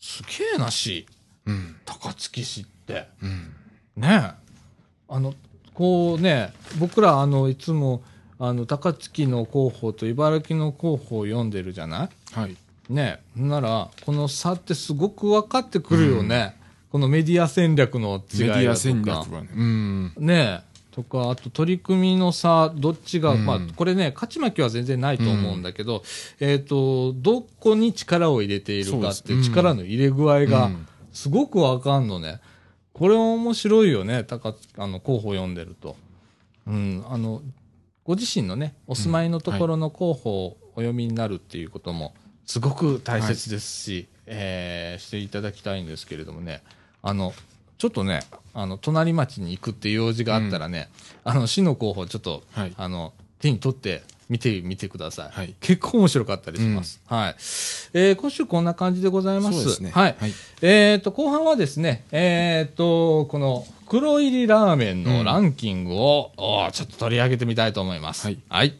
[0.00, 1.06] すげえな、市。
[1.46, 1.76] うん。
[1.84, 3.08] 高槻市って。
[3.22, 3.54] うん。
[3.96, 4.52] ねえ。
[5.08, 5.34] あの、
[5.74, 8.02] こうね、僕ら、あの、いつも、
[8.42, 12.08] あの、高槻の広報と茨城の広報を読んでるじゃない？
[12.32, 12.56] はい。
[12.88, 13.40] ねえ。
[13.40, 16.56] なら、この差ってすごく分かってくるよね。
[16.90, 18.56] このメディア戦略の違いだとか。
[18.58, 19.48] メディア戦略はね。
[19.54, 20.12] うん。
[20.16, 20.70] ねえ。
[20.90, 26.02] とか、あと取り組みの差、どっちが、うんまあ、これね、勝ち負けは全然ないと思うんだけど、
[26.40, 32.40] えっ、と、どこに力を入れているかって、力の入れ具合がうん、すごくわかんのね。
[32.92, 35.94] これ面白いよね、高あの、候補読んでると。
[36.66, 37.40] うん、あの、
[38.10, 42.12] ご自身のね、お住まいのところの候補をお読みになるっていうことも、
[42.44, 46.60] すごく大切ですし、えーしていただきたいんですけれどもね、
[47.02, 47.32] あの、
[47.78, 50.88] ちょっとね、あの、隣町に行くっていう用事があったらね、
[51.22, 52.74] あの、市の候補ちょっと、はい。
[52.76, 55.28] あの、手に取って見てみてください。
[55.32, 57.00] はい結構面白かったりします。
[57.06, 57.34] はい。
[57.92, 59.58] えー今週こんな感じでございます。
[59.58, 59.90] そうですね。
[59.90, 60.16] はい。
[60.18, 60.32] はい。
[60.62, 68.26] えっ、と、後半はですね、えっ、と、この袋入りラーメンのうんランキングを、おーちょっと取り上げてみたいと思います。
[68.26, 68.78] はいはい。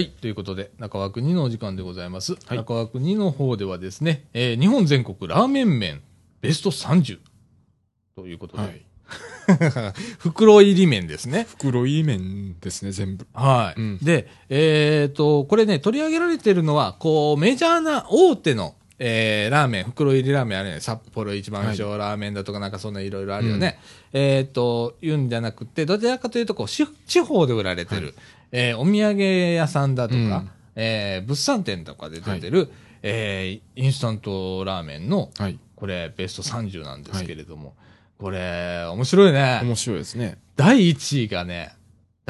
[0.00, 0.08] はい。
[0.08, 2.32] ということで、中枠2のお時間でございます。
[2.46, 6.00] はい中枠2の方ではですね、えー日本全国ラーメン麺
[6.40, 7.18] ベスト30
[8.16, 8.82] ということで、はい。
[10.18, 11.46] 袋入り麺ですね。
[11.50, 13.26] 袋入り麺ですね、全部。
[13.34, 13.80] はい。
[13.80, 20.80] うんで、えっ、と、これね、取り上げられてるのは、こう、メジャーな大手の、えーラーメン、袋入りラーメンあるよね。
[20.82, 23.78] 札幌一番小ラーメンだとかなんかそんないろいろあるよね。
[24.12, 28.14] えっ、と、言うんじゃなくて、どちらかというと、こう、し地方で売られてる、
[28.52, 29.22] えーお土産
[29.54, 32.70] 屋さんだとか、うんえー物産展とかで出てる、
[33.02, 35.58] えーインスタントラーメンの、はい。
[35.76, 37.74] これ、ベスト30なんですけれども、
[38.18, 39.60] これ、面白いね。
[39.62, 40.36] 面白いですね。
[40.56, 41.72] 第1位がね、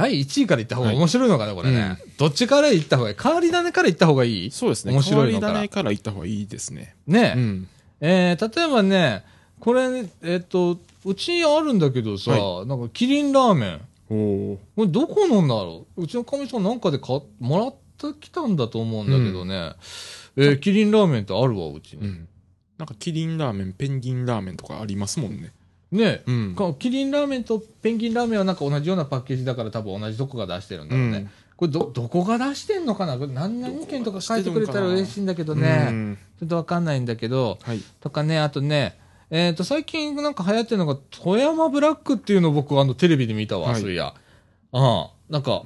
[0.01, 1.99] 第1位から言った方が面白いのかな、これね。
[2.17, 3.17] どっちから言った方がいい？
[3.23, 4.51] 変わり種から言った方がいい？
[4.51, 4.93] そうですね。
[4.93, 6.95] 面白いの変からわり種から行った方がいいですね。
[7.07, 7.69] ね、うん。
[8.01, 9.25] えー例えばね、
[9.59, 13.81] これ、えっ、と、うちにあるんだけどさ、はなんかキリンラーメン。
[14.09, 14.15] お
[14.55, 14.57] お。
[14.75, 16.05] これどこのんだろう？
[16.05, 19.75] うちのかみさんなんかで買っもらってきたんだと思うんだけどね。
[20.37, 22.07] えーキリンラーメンってあるわ、うちに。
[22.07, 22.29] うん。
[22.79, 25.53] なんかキリンラーメン、ペンギンラーメンとかありますもんね。
[25.93, 26.55] ね、うん。
[26.55, 31.19] かキリンラーメンとペンギンラーメンはなんか同じようなパッケージだから多分同じとこが出してるんだろうね。
[31.19, 33.19] うんこれど、どこが出してんのかな？
[33.19, 35.91] これ何々県とか書いてくれたら嬉しいんだけどうね。
[35.91, 37.83] んちょっとわかんないんだけど、はい。
[38.01, 38.99] とかね、あとね、
[39.29, 44.07] えっ、と、最近なんか流行ってるのが、富山ブラックっていうのを僕あのテレビで見たわ、はいそういや。
[44.07, 44.15] あ
[44.73, 45.65] あ、なんか、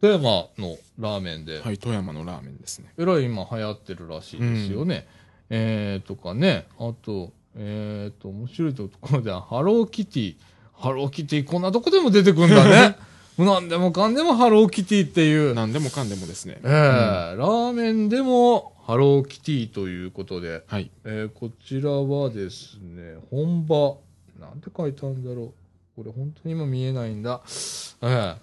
[0.00, 2.92] 富山のラーメンで、はい、富山のラーメンですね。
[2.98, 5.06] えらい今流行ってるらしいですよね。
[5.48, 10.36] えー、とかね、あと、えー、と、面白いところでは、ハローキティ。
[10.72, 12.96] ハローキティ、こんなとこでも出てくんだね。
[13.38, 15.54] なんでもかんでもハローキティっていう。
[15.54, 16.60] 何でもかんでもですね。
[16.62, 20.90] えーラーメンでもハローキティということで、はい。
[21.04, 23.96] えーこちらはですね、本場、
[24.38, 25.52] なんて書いてあるんだろう。
[25.96, 27.40] これ本当に今見えないんだ。
[28.02, 28.36] えー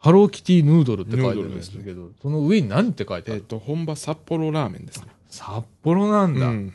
[0.00, 5.06] ハローキティヌードルって書いてあるんですけど、その上に何って書いてある、えっと、本場札幌ラーメンですね。
[5.28, 6.74] 札幌なんだ、うん。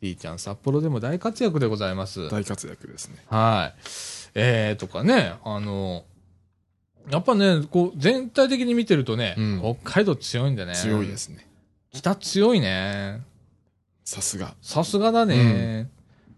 [0.00, 2.28] ティちゃん、札幌でも大活躍でございます。
[2.28, 3.16] 大活躍ですね。
[3.28, 3.80] はい。
[4.34, 6.04] えー、とかね、あの、
[7.10, 10.74] やっぱね、こう、全体的に見てるとね、うん北海道強いんだね。
[10.74, 11.16] 強いで。
[11.16, 11.46] すね。
[11.92, 13.22] 北強いね。
[14.04, 14.54] さすが。
[14.60, 15.88] さすがだね。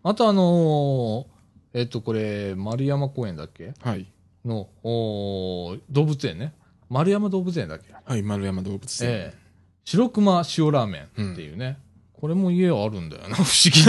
[0.02, 1.26] あとあのー
[1.74, 3.74] えっと、これ、丸山公園だっけ？
[3.80, 4.06] はい。
[4.44, 6.54] の、おー動物園ね。
[6.88, 7.92] 丸山動物園だっけ？
[8.04, 9.10] はい、丸山動物園。
[9.10, 9.48] ええ
[9.84, 11.78] 白熊塩ラーメンっていうね。
[12.20, 13.80] これも家あるんだよな、 不思議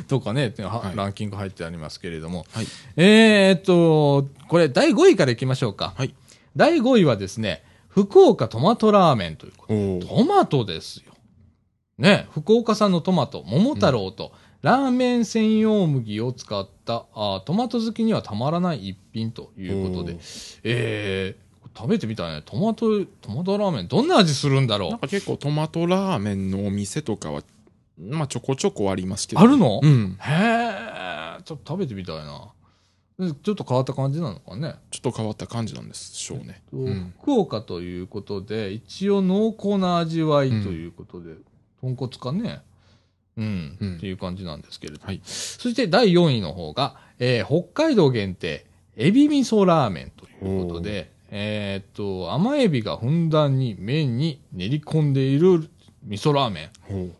[0.00, 0.04] に。
[0.08, 2.46] とかね、ははいランキング入ってありますけれども。
[2.52, 2.66] はい。
[2.96, 5.92] えーっと、これ第5位からいきましょうか。
[5.96, 6.14] はい。
[6.56, 9.66] 第5位はですね、福岡トマトラーメンというこ
[10.00, 10.06] と。
[10.06, 11.12] トマトですよ。
[11.98, 20.16] ね、福岡産のトマト、桃太郎と、ラーメン専用麦を使ったあトマト好きにはたまらない一品ということでお、
[20.64, 22.42] えー、食べてみたいね。
[22.44, 27.42] トマト、トマトラーメン、どんな味するんだろうなんか結構トマトラーメンのお店とかは、
[27.98, 29.40] まあちょこちょこありますけど。
[29.40, 29.80] あるの？
[29.82, 30.16] うん。
[30.20, 32.52] へえ、ちょっと食べてみたいな。
[33.18, 34.76] でちょっと変わった感じなのかね。
[34.90, 36.62] ちょっと変わった感じなんでしょうね。
[36.72, 37.14] うん。
[37.20, 41.34] 福岡ということで、一応濃厚な味わいということで、
[41.82, 42.62] 豚骨かね？
[43.36, 45.00] うん、うんっていう感じなんですけれど。
[45.04, 45.20] はい。
[45.24, 55.70] そして第4位の方が、えー北海道限定、エビ味噌ラーメンということで、えーっと、甘エビがふんだんに麺に練り込んでいる
[56.02, 57.10] 味噌ラーメンっ。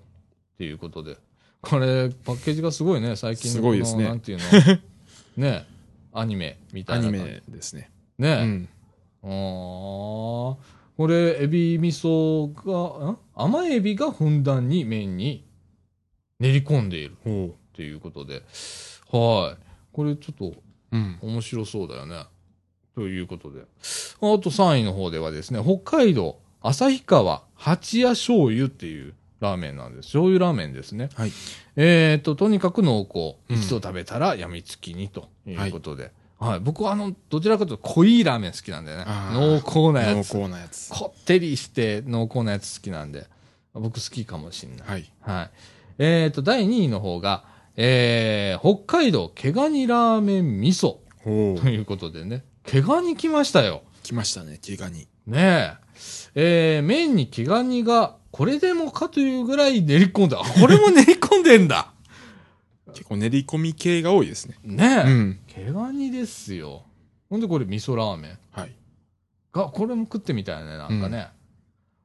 [0.59, 1.17] ていうことで。
[1.63, 4.81] これ、パッケージがすごいね、最近のすごいですねなんていうの？
[5.37, 5.65] ね、
[6.13, 7.33] アニメみたアニいな感じ。
[7.33, 7.91] メですね。
[8.19, 8.69] ね、うん。
[9.23, 10.57] あー
[10.97, 13.19] これ、エビ味噌が、ん？
[13.35, 15.47] 甘エビがふんだんに麺に
[16.41, 18.43] 練り込んでいるほっていうことで、
[19.11, 19.65] はい。
[19.93, 20.55] これちょっとう。
[20.93, 21.19] うん。
[21.23, 22.25] 面白そうだよね。
[23.01, 23.63] ということで。
[23.63, 23.65] あ
[24.21, 30.09] と3位の方ではですね、北海道旭川八屋醤油っていうラーメンなんです。
[30.09, 31.09] 醤油ラーメンですね。
[31.15, 31.33] はい。
[31.77, 33.37] えっ、と、とにかく濃厚。
[33.49, 36.13] うん一度食べたら病みつきにということで。
[36.39, 36.61] はい。
[36.61, 39.05] 僕はあの、どちらかというと濃いラーメン好きなんだよね。
[39.07, 40.35] あ濃ー厚なやつ。
[40.35, 40.91] 濃厚なやつ。
[40.93, 43.27] こってりして濃厚なやつ好きなんで。
[43.73, 44.89] 僕好きかもしんない。
[44.89, 45.11] はい。
[45.21, 45.51] はい。
[45.99, 47.45] えっ、と、第2位の方が、
[47.77, 52.45] えー、北海道毛ガニラーメン味噌ほということでね。
[52.65, 53.83] 毛ガニ来ましたよ。
[54.03, 55.09] 来ましたね、毛ガニ。
[55.27, 55.79] ね
[56.35, 56.77] え。
[56.77, 60.41] えー、麺に毛ガニが、これでもかというぐらい練り込んだ。
[60.41, 61.93] あこれも練り込んでんだ。
[62.93, 64.57] 結構練り込み系が多いですね。
[64.63, 65.11] ねえ。
[65.11, 65.41] うん。
[65.47, 66.85] 毛ガニですよ。
[67.29, 68.39] ほんでこれ味噌ラーメン。
[68.51, 68.75] はい。
[69.53, 71.29] が、これも食ってみたいね、なんかね。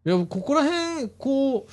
[0.05, 1.67] いや、ここら辺、こ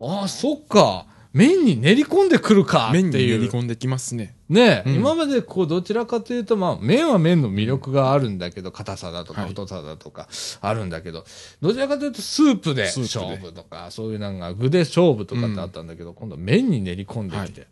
[0.00, 1.06] う、ああ、そっか。
[1.36, 3.02] 麺に練り込んでくるかっていう。
[3.04, 4.34] 麺に練り込んできますね。
[4.48, 10.28] ねえ、うん今までこう、どちらかというと、まあ、麺は麺の魅力があるんだけど、硬さだとかはい太さだとか、
[10.62, 11.26] あるんだけど、
[11.60, 17.66] どちらかというと、スープで勝負とか、そういうなんか、具で勝負とかってあったんだけど、今度は麺に練り込んできて、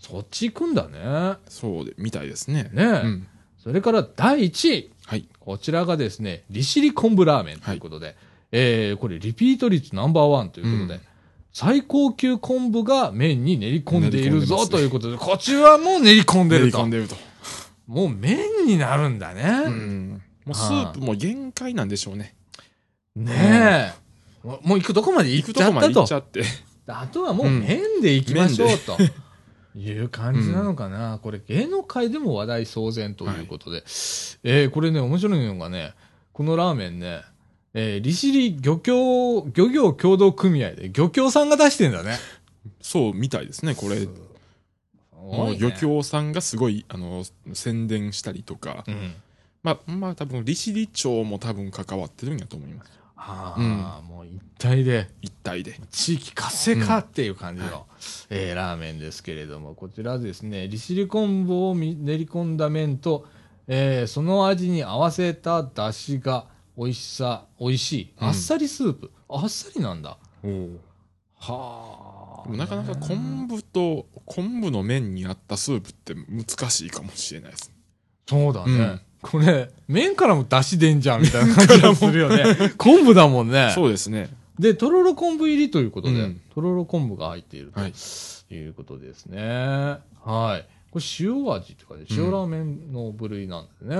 [0.00, 1.36] そっち行くんだね。
[1.48, 2.70] そうで、みたいですね。
[2.72, 3.26] ねえうん。
[3.62, 4.90] それから第1位。
[5.06, 5.28] はい。
[5.38, 8.16] こちらがですね、利尻昆布ラーメンということで、
[8.50, 11.00] えー、これリピート率ナンバーワンということで、うん
[11.54, 16.90] 最高級昆布が麺に練り込んでいるぞということで、こちらも練り込んでると練り込ん。
[16.90, 17.16] でると。
[17.86, 19.42] もう麺になるんだね。
[19.66, 20.22] うん。
[20.44, 22.34] もうスープも限界なんでしょうね。
[23.14, 23.94] ね
[24.44, 24.46] え。
[24.46, 26.04] もうもう行くとこまで行行くとこまでっちゃったと。
[26.04, 26.42] 行っちゃって。
[26.88, 28.98] あとはもう麺で行きましょう麺と。
[29.76, 33.84] いう感じなのかな、これ芸能界でも話題騒然ということで。
[34.42, 35.94] えーこれね、面白いのがね、
[36.32, 37.22] このラーメンね、
[37.74, 42.16] えー利尻漁協、漁業協同組合で漁協さんが出してんだね。
[42.80, 44.06] そうみたいですね、これ。
[45.12, 48.84] もう漁協さんがすごい、あの、宣伝したりとか。
[48.86, 49.14] うん。
[49.62, 52.92] まあ、まあ多分、利尻町も多分関わってるんやと思います。
[53.16, 55.80] ああ、もう一体で、一体で。
[55.90, 57.86] 地域活性化っていう感じの、
[58.28, 63.26] えーラーメンですけれども、こちらですね、利尻昆布をみ練り込んだ麺と、
[63.66, 68.12] えーその味に合わせた出汁が美味しさ、美味しい。
[68.20, 69.10] うんあっさりスープ。
[69.28, 70.18] あっさりなんだ。
[71.38, 72.50] はあ。
[72.50, 77.72] なかなか昆布と昆布の麺に合ったスープって難しいかもしれないです。
[78.26, 78.72] そうだね。
[78.72, 82.44] うんこれ、麺からも出汁出んじゃんみたいな感じがするよね。
[82.76, 83.72] 昆布だもんね。
[83.74, 84.28] そうですね。
[84.58, 87.92] で、とろろ昆布入りということで、うんとろろ昆布が入っているはい。
[87.92, 89.40] ということですね。
[89.40, 90.68] はい。
[90.90, 93.96] これ塩味っていうかね、塩ラーメンの部類なんですね。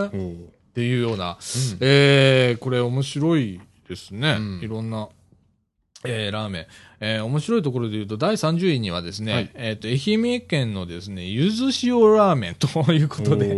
[0.74, 1.78] っていうような、うん。
[1.80, 4.38] えー、これ面白いですね。
[4.40, 4.60] うん。
[4.60, 5.08] いろんな、
[6.02, 6.66] えー、ラーメン。
[6.98, 9.50] えー、面白いところで言うと、第30位にはですね、はい。
[9.54, 13.56] えっ、と、愛媛県のですね、ゆず塩ラーメンということで、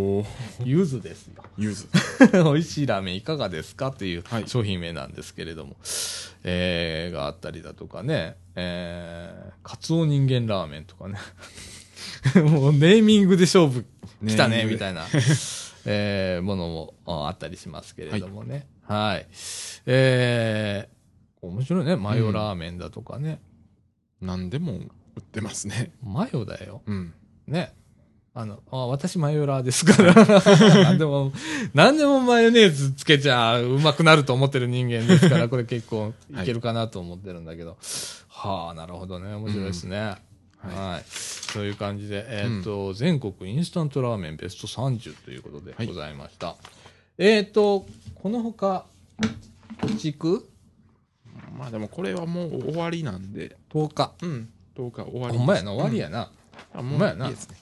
[0.62, 1.42] ゆずですよ。
[1.56, 1.88] 柚子。
[2.44, 4.44] 美味しいラーメンいかがですかっていうはい。
[4.46, 5.76] 商品名なんですけれども、
[6.44, 11.18] えー、があったりだとかね、えー、カツオ人間ラーメンとかね、
[12.42, 13.86] もうネーミングで勝負
[14.26, 15.06] 来たね、みたいな、
[15.88, 18.66] えー、ものもああったりしますけれどもね。
[18.82, 19.26] はい。
[19.86, 21.96] えー、面白いね。
[21.96, 23.40] マヨラーメンだとかね。
[24.20, 25.92] 何でも売ってますね。
[26.02, 26.82] マヨだよ。
[26.86, 27.14] うん。
[27.46, 27.72] ね。
[28.34, 30.12] あの、あ私マヨラーですから。
[30.84, 31.32] 何でも、
[31.72, 37.78] 何でもマヨネーズつけちゃうまくなると思ってる人間ですから、これ結構いけるかなと思ってるんだけど。
[38.28, 39.32] はあ、なるほどね。
[39.34, 40.00] 面白いですね。
[40.00, 41.04] はいはい。
[41.06, 46.56] そういう感じで、えっ、と、全国インスタントラーメンベスト30ということではいございました。
[47.18, 48.86] えっ、と、このほか、
[49.98, 50.48] 地区？
[51.56, 54.12] まあでもこれはもう終わりなんで、10日。
[54.22, 54.48] うん。
[54.76, 55.38] 10日終わり。
[55.38, 56.30] ほんまやな、終わりやな。
[56.74, 57.56] あ、もほんまやないいですね。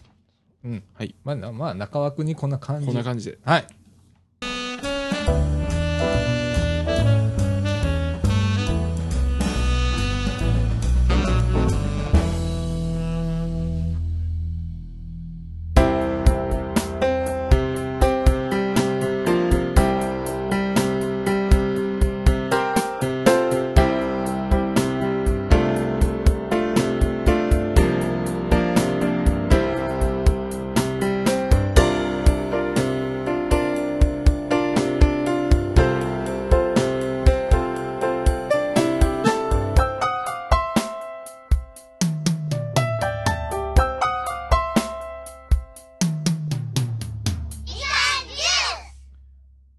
[0.64, 0.82] うん。
[0.94, 1.14] はい。
[1.24, 2.86] まあな、まあ、中枠にこんな感じ。
[2.86, 3.38] こんな感じで。
[3.44, 3.66] はい。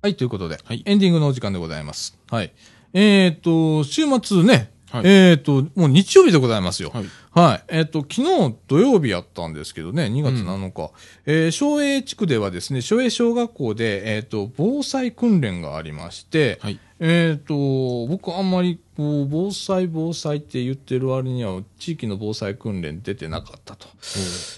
[0.05, 2.15] はい、ということで、はいエンディングのお時間でございます。
[2.29, 2.53] はい。
[2.93, 6.91] えっ、と、週末ね、はいえっ、と、もう日曜日でございますよ。
[6.93, 7.05] はい。
[7.31, 7.63] はい。
[7.69, 10.91] えっ、と、昨日土曜日やったんですけどね、2月7日。
[11.25, 16.79] えー昭栄地区ではですね、昭栄小学校で、えっ、と、防災訓練がありまして、はい。
[16.99, 23.87] えっ、と、僕あんまり、こう、防災防災って言ってる割には、地域の防災訓練出てなかったと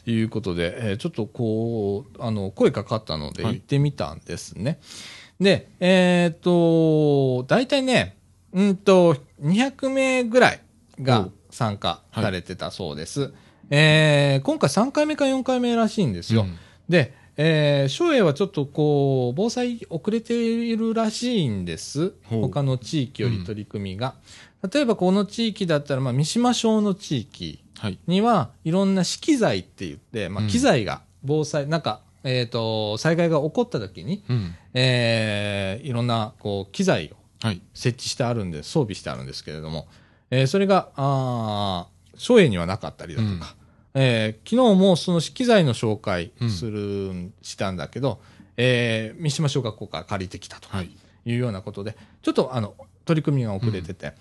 [0.05, 4.79] いうことで、えーちょっとこう、あの、声かかったのではい行ってみたんですね。
[5.39, 8.17] で、えっ、と、大体ね、
[8.53, 10.61] うんと、200名ぐらい
[11.01, 13.33] が参加されてたそうです。
[13.69, 16.41] えー今回3回目か4回目らしいんですよ。
[16.41, 16.57] うん
[16.89, 22.13] で、えー、松栄はちょっとこう、防災遅れているらしいんです。
[22.29, 24.15] 他の地域より取り組みが。
[24.73, 27.99] 例えばこの地域だったら、まあ、三島省の地域はい。
[28.07, 34.55] には、いろんな資機材って言って、まあ、うん機材が防災、なんか、えっ、と、災害が起こった時に、うん。
[34.73, 37.61] えーいろんな、こう、機材をはい。
[37.73, 39.87] 設置してあるんで、装備してあるんですけれども、
[40.29, 43.55] えーそれが、あー省営にはなかったりだとか、
[43.93, 48.19] えー昨日もその機材の紹介する、したんだけど、
[48.57, 50.89] えー三島小学校から借りてきたとはい。
[51.25, 52.73] いうようなことで、ちょっとあの、
[53.05, 54.13] 取り組みが遅れてて、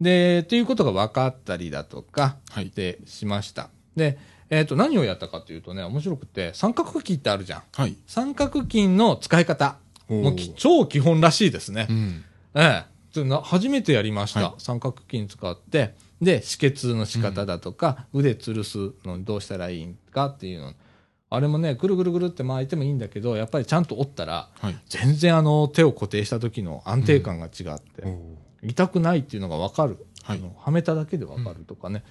[0.00, 2.70] で、ということが分かったりだとか、はい。
[2.74, 3.70] で、しました。
[3.96, 4.18] で、
[4.52, 7.62] えっ、と、何をやったかというとね、面白くて、三角筋ってあるじゃん。
[7.72, 7.96] はい。
[8.06, 9.78] 三角筋の使い方。
[10.10, 11.86] もうき超基本らしいですね。
[11.88, 12.24] うん。
[12.54, 20.74] ええちょな初めてやりました、はい三角筋使ってで止血の仕方だとか、腕吊るすのにどうしたらいいんかっていうの
[21.30, 24.76] あれもねぐるぐるぐるって巻いてもいいんだけどやっぱりちゃんと折ったらはい。
[24.86, 30.38] 全然あの手を固定した時の安定感が違って、お痛くないっていうのが分かる、はい。
[30.38, 32.02] あのはめただけで分かるとかね、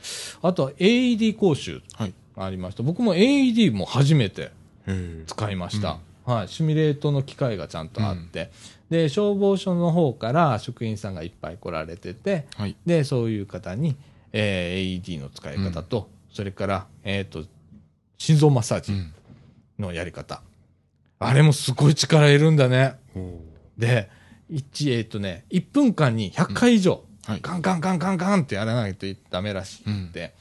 [0.41, 2.13] あとは AED 講習はい。
[2.35, 2.83] がありました。
[2.83, 4.51] 僕も AED も初めて。
[5.27, 8.51] 使いました、はい、シミュレートの機械がちゃんとあって、
[8.89, 12.75] で消防署の方から職員さんがいっぱい来られててはい。
[12.85, 13.95] でそういう方に、
[14.33, 17.45] えー AED の使い方と、それから、えー、と
[18.17, 19.13] 心臓マッサージうん。
[19.79, 20.41] のやり方、
[21.19, 22.95] あれもすごい力いるんだね。
[23.15, 23.39] お
[23.77, 24.09] で
[24.51, 27.39] 1えっ、とね1分間に100回以上、はい。
[27.41, 30.33] ガンガンガンガンガンってやらないとダメらしくて、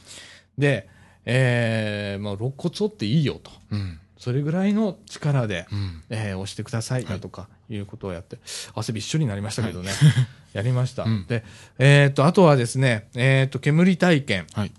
[0.59, 0.89] で、
[1.25, 4.01] えーまあ、肋骨折っていいよとうん。
[4.19, 6.03] それぐらいの力で、うん。
[6.11, 8.39] えー押してくださいだとかいうことをやって、
[8.75, 9.91] 汗びっしょりになりましたけどね、
[10.53, 11.05] やりました。
[11.05, 11.45] うんで、
[11.79, 14.47] えっ、と、あとはですね、えっ、と、煙体験。
[14.53, 14.73] はい。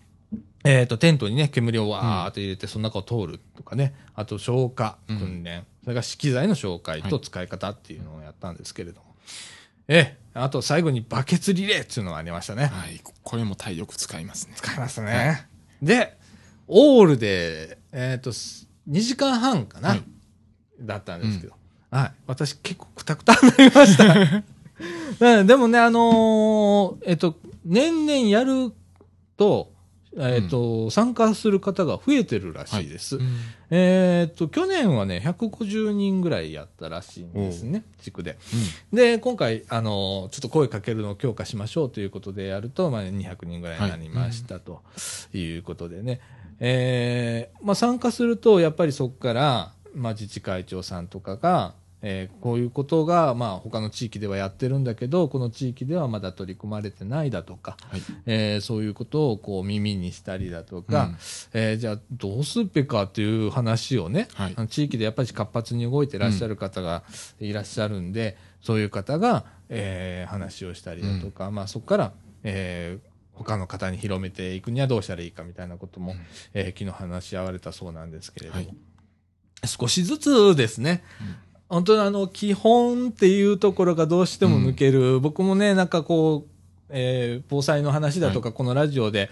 [0.63, 9.15] えっ、と、テントにね、煙をわーっと入れて、その中を通るとかね、あと消火訓練、それから資機材の紹介と使い方っていうのをやったんですけれども、
[9.93, 12.67] ええ、あと最後にバケツリレーっていうのがありましたね。
[12.67, 13.01] はい。
[13.03, 14.53] ここれも体力使いますね。
[14.55, 15.49] 使いますね。
[15.81, 16.17] で、
[16.69, 20.03] オールで、えっ、と、す2時間半かな、はい
[20.79, 21.53] だったんですけど、
[21.91, 22.11] はい。
[22.25, 24.43] 私結構くたくたになりました。
[25.39, 28.73] うんでもね、あのーえっ、と、年々やる
[29.35, 29.73] と、
[30.17, 33.17] えっ、と、参加する方が増えてるらしいです。
[33.17, 33.27] うん。
[33.69, 38.37] えっ、と、去年はね、150人ぐらいやったらしいんですね、地区で。
[38.91, 44.81] うで、今回、あの、ちょっと声かけるのを強化しましょうということでやると、まあ、200人ぐらいになりました、と。
[45.33, 46.19] いうことでね。
[46.59, 51.73] えーまあ、参加すると、やっぱりそこから、まあ、自治会長さんとかが、
[52.03, 58.01] えーこういうことが、まあ、他の地域ではやってるんだけど、この地域ではまだ取り組まれてないだとか、はい。
[58.25, 61.17] えーそういうことをこう耳にしたりだとか、うん。
[61.53, 64.53] えーじゃあどうすっぺかっていう話をね、はい。
[64.55, 67.03] あの地域でやっぱり活発に動いてらっしゃる方が
[67.39, 76.19] いらっしゃるんで、そういう方が、えー話をしたりだとか、まあ、そこから、えー他の方に広めていくにはどうしたらいいかみたいなことも、うん。
[76.53, 78.75] えー昨日話し合われたそうなんですけれども、はい。
[79.65, 81.03] 少しずつですね、
[81.71, 85.19] 本当にあの、基本っていうところがどうしても抜ける。
[85.21, 86.51] 僕もね、なんかこう、
[86.93, 89.29] えー防災の話だとか、このラジオで、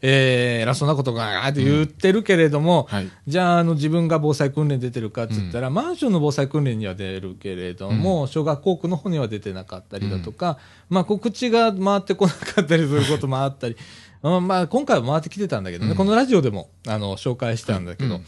[0.00, 3.08] えー偉そうなことが、あーって言ってるけれども、はい。
[3.26, 13.76] じゃあ、あの、自分が防災訓練出てるかって言ったら、マンションの防災訓練には出るけれども、小学校区の方には出てなかったりだとか、まあ、告知が回ってこなかったりすることもあったり、
[14.22, 15.96] うんまあ、今回は回ってきてたんだけどね、うん。
[15.96, 18.24] このラジオでも、あの、紹介したんだけど、うん。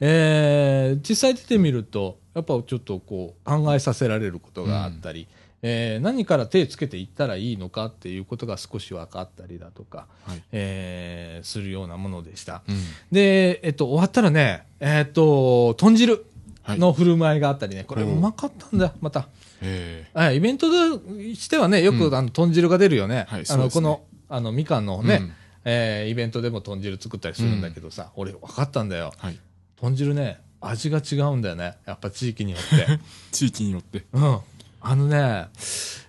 [0.00, 5.26] えー実際出てみると、やっぱちょっとこう、考えさせられることがあったり、
[5.62, 10.42] えー何から手つけていったらいいのかっていうことが少し分かったりだとか、はい。
[10.52, 12.62] えーするようなものでした。
[12.68, 12.76] うん。
[13.10, 16.26] で、えっと、終わったらね、えっと、豚汁
[16.62, 16.78] はい。
[16.78, 19.28] の振る舞いがあったりね、これうまかったんだ、また。
[19.62, 20.68] えはいイベント
[20.98, 21.00] と
[21.34, 23.26] してはね、よく、うんあの豚汁が出るよね。
[23.30, 25.32] あの、はいそうですねこの、あの、みかんのえね、
[25.64, 29.12] えーイベントでも豚汁作ったりするんだけどさ、俺分かったんだよ。
[29.16, 29.38] はい。
[29.80, 31.76] 豚汁ね、味が違うんだよね。
[31.86, 33.00] やっぱ地域によって。
[33.32, 34.04] 地域によって。
[34.12, 34.38] うん。
[34.80, 35.48] あのね、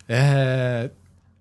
[0.08, 0.92] えー、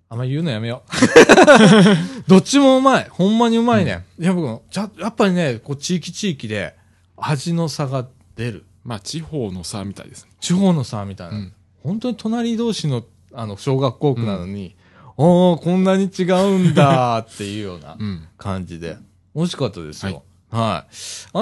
[0.09, 2.29] あんま言うのやめよう。
[2.29, 3.07] どっちもうまい。
[3.09, 4.05] ほんまにうまいね。
[4.19, 6.75] いや、僕、ちゃ、やっぱりね、こう、地域地域で
[7.15, 8.65] 味の差が出る。
[8.83, 10.31] まあ、地方の差みたいですね。
[10.39, 11.37] 地方の差みたいな。
[11.37, 11.53] うん
[11.83, 14.75] 本当に隣同士の、あの、小学校区なのに、
[15.15, 18.27] おー、こんなに違うんだっていうようなうん。
[18.37, 18.97] 感じで、
[19.33, 20.11] 美味しかったですよ。
[20.11, 20.21] はい。
[20.49, 20.85] あ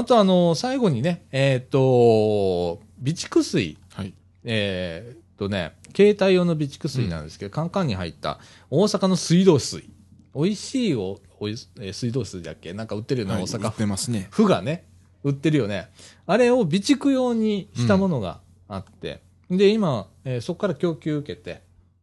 [0.06, 3.78] と、あの、最後にね、えっ、と、備蓄水。
[3.94, 4.14] はい。
[4.44, 8.40] えーっとね、携帯用の備蓄水なんですけど、カンカンに入った
[8.70, 9.90] 大阪の水道水。
[10.34, 12.74] 美味しいおおいえー水道水だっけ？
[12.74, 13.44] なんか売ってるよね、はい。
[13.44, 14.28] 大阪売ってますね。
[14.32, 14.86] 府がね、
[15.24, 15.90] 売ってるよね。
[16.26, 21.62] あれを備蓄用にしたものがあって、で、今、えーそこから供給受けて、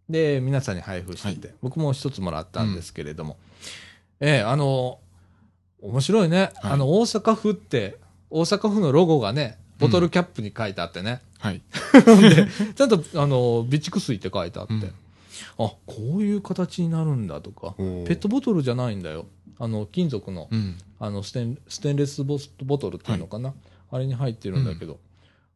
[0.09, 3.39] で、皆さんに配布してて、は僕も一つもらったんですけれども、
[4.21, 4.99] えーあの、
[5.83, 6.53] 面白いね。
[6.63, 6.73] はい。
[6.73, 7.99] あの、大阪府って、
[8.31, 11.61] 大阪府のロゴがね、ボトルキャップに書いてあってね、はい。
[12.23, 14.83] で、ちゃんと、あの、備蓄水って書いてあって、うん。
[14.85, 14.89] あ、
[15.59, 15.77] こ
[16.17, 19.27] ういう形になるんだとか、ペットボトルじゃないんだよ。
[19.59, 20.79] あの、金属の、うん。
[21.01, 23.53] あのステン、ステンレスボスボトルっていうのかな、
[23.91, 25.01] あれに入ってるんだけど、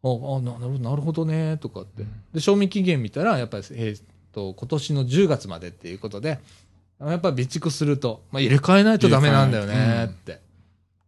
[0.03, 2.05] ああななるなるほどね、とかって。
[2.35, 4.03] で、賞味期限見たら、やっぱり、えーっ
[4.33, 6.41] と、今年の10月までっていうことで、
[7.01, 10.40] やっぱ備蓄すると、まあ、入れ替えないとダメなんだよねって。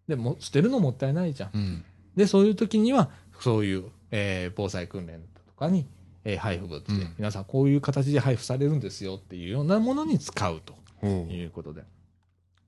[0.07, 1.51] でも、捨てるのもったいないじゃん。
[1.55, 1.85] うん。
[2.17, 3.11] で、そういう時には、
[3.41, 5.87] そういう、えー防災訓練とかに、
[6.25, 10.61] えー配布物で、うん皆さんこういう形で配布されるんですよっていうようなものに使う
[11.01, 11.83] ということで。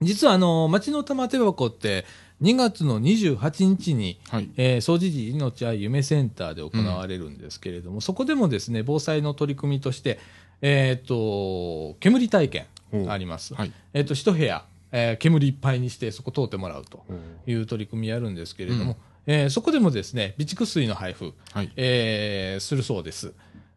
[0.02, 2.06] 実は、あの、町の玉手箱って、
[2.40, 4.50] 2月の28日に、はい。
[4.56, 10.18] えー、掃除時命愛夢センターで行われるんですけれども、そこでもですね、防災の取り組みとして、
[10.62, 12.66] えっ、と、煙体験
[13.08, 13.54] あります。
[13.54, 13.72] はい。
[13.92, 17.04] えっ、と、一部屋、えー煙いっぱいにして、そこ通ってもらうと
[17.46, 21.70] いう取り組みやるんですけれども、うんえーそこでもですね、備蓄水の配布、はい。
[21.76, 23.32] えーするそうです。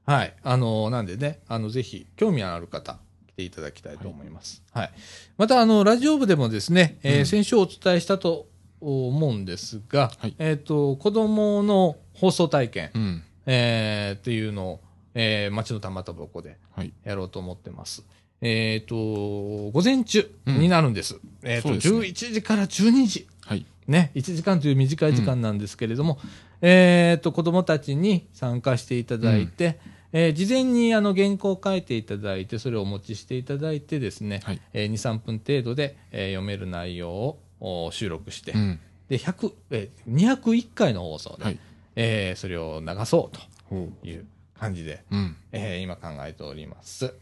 [0.06, 0.34] はい。
[0.44, 4.64] あの、なんでね、あの、ぜひ、興味のある方、来ていただきたいと思います。
[4.74, 4.92] はい。
[5.38, 8.48] また、あの、ラジオ部でもですね、えーうん先週お伝えしたと
[8.82, 13.24] 思うんですが、はいえっ、と、子供の放送体験、うん。
[13.46, 14.80] えーっていうのを、
[15.14, 16.92] えー町の玉田箱ではい。
[17.04, 18.04] やろうと思ってます。
[18.46, 21.18] えっ、と、午前中になるんです。
[21.44, 23.28] えっ、と、そうですね11時から12時。
[23.46, 23.66] はい。
[23.88, 26.20] ね、1時間という短い時間なんですけれども、
[26.62, 29.80] えっ、と、子供たちに参加していただいて、
[30.12, 38.80] えー事前にあの原稿を書いていただいて、それをお持ちしていただいてですね、はいえー2、3分程度で、えー読める内容をお収録して、うん。
[39.10, 41.60] で、100、えー201回の放送で、はい。
[41.96, 43.38] えーそれを流そう
[43.70, 44.26] ほという
[44.60, 45.16] 感じで、う。
[45.16, 45.36] うん。
[45.52, 47.14] えー今考えております。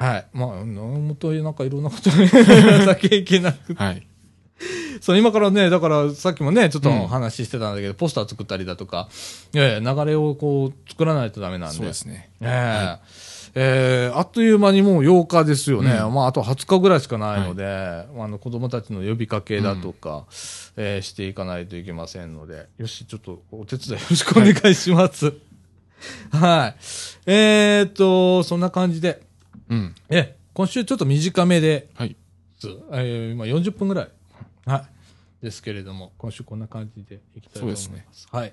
[0.00, 0.26] はい。
[0.32, 4.06] まあ、なんとなんかいろんなこと やなきゃいけなくてはい。
[5.02, 9.10] そう、今からね、だからさっきもね、ちょっとうん話してたんだけど、ポスター作ったりだとか、
[9.54, 11.76] ええ流れをこう作らないとダメなんで。
[11.76, 12.30] そうですね。
[12.40, 12.98] ええ
[13.52, 15.90] ええあっという間にもう8日ですよね。
[15.92, 20.24] うんまあ、あと20日ぐらいしかないので、あの子供たちの呼びかけだとか、
[20.76, 25.34] ええしていかないといけませんので、よし、ちょっとお手伝いよろしくお願いします。
[26.32, 26.76] はい。
[27.26, 29.20] えーっと、そんな感じで、
[29.70, 29.94] うん。
[30.08, 32.16] え、今週ちょっと短めで、はい。
[32.92, 34.08] えー、今40分ぐらい。
[34.66, 35.44] はい。
[35.44, 37.84] ですけれども、今週こんな感じでいきたいと思います。
[37.84, 38.52] そうですねはい。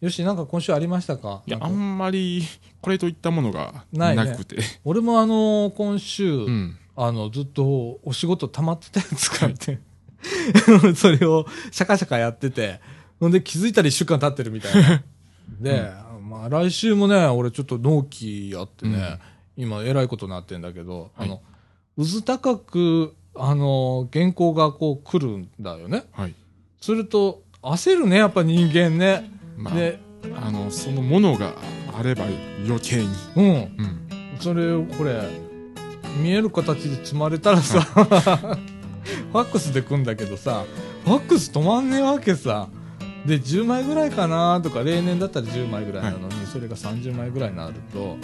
[0.00, 1.42] よし、なんか今週ありましたか？
[1.46, 2.42] いや、あんまり、
[2.80, 4.56] これといったものがなくて。
[4.84, 6.76] 俺もあのー今週、うん。
[6.96, 9.78] あの、ずっとお仕事溜まってたやつがいて、
[10.94, 12.80] それをシャカシャカやってて、
[13.20, 15.02] ほんで気づいたら一週間経ってるみたいな。
[15.60, 15.90] で、
[16.22, 19.18] まあ来週もね、俺ちょっと納期やってね、
[19.56, 21.42] 今えらいことになってんだけど、はいあの、
[21.96, 26.04] 渦高く、あの、原稿がこう来るんだよね。
[26.12, 26.34] はい。
[26.80, 29.30] すると、焦るね、やっぱ人間ね。
[29.56, 30.00] まあ、で、
[30.36, 31.54] あの、そのものが
[31.96, 32.24] あれば
[32.66, 33.08] 余計に。
[33.36, 33.44] うん。
[33.44, 34.02] うん。
[34.40, 35.22] それをこれ
[36.20, 37.80] 見える形で積まれたらさ、
[39.32, 40.64] ファックスで来んだけどさ
[41.04, 42.68] ファックス止まんねえわけさ
[43.26, 48.16] で10枚ぐらいかなとか例年だったら10枚ぐらいなのに、それが30枚ぐらいになると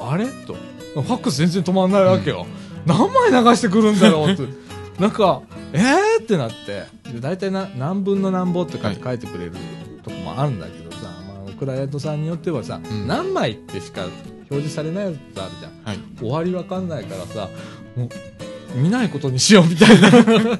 [0.00, 0.26] あれ？
[0.26, 0.54] と。
[0.94, 2.46] ファックス全然止まんないわけよ、
[2.86, 4.42] 何枚流してくるんだろうって。
[4.98, 5.42] なんか
[5.72, 6.86] えーってなって。
[7.12, 9.52] で大体な何分の何本って書いて書いてくれる
[10.02, 13.06] とこもあるんだけどさ、まあ、クライアントさんによってはさ、うん。
[13.06, 14.02] 何枚ってしか
[14.50, 15.72] 表示されないやつあるじゃん。
[15.84, 15.98] はい。
[16.18, 17.48] 終わりわかんないからさ
[17.96, 20.58] もう見ないことにしようみたいな。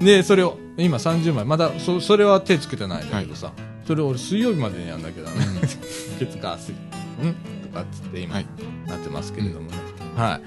[0.04, 1.44] でそれを今30枚。
[1.44, 3.52] まだそそれは手つけてないんだけどさ、
[3.86, 5.36] それを俺水曜日までにやんなきゃダメ、
[6.18, 6.74] 月火水。
[7.22, 7.32] うん。
[7.32, 7.38] と
[7.74, 8.46] かっつって今、はい。
[8.86, 9.76] なってますけれどもね、
[10.16, 10.42] はい。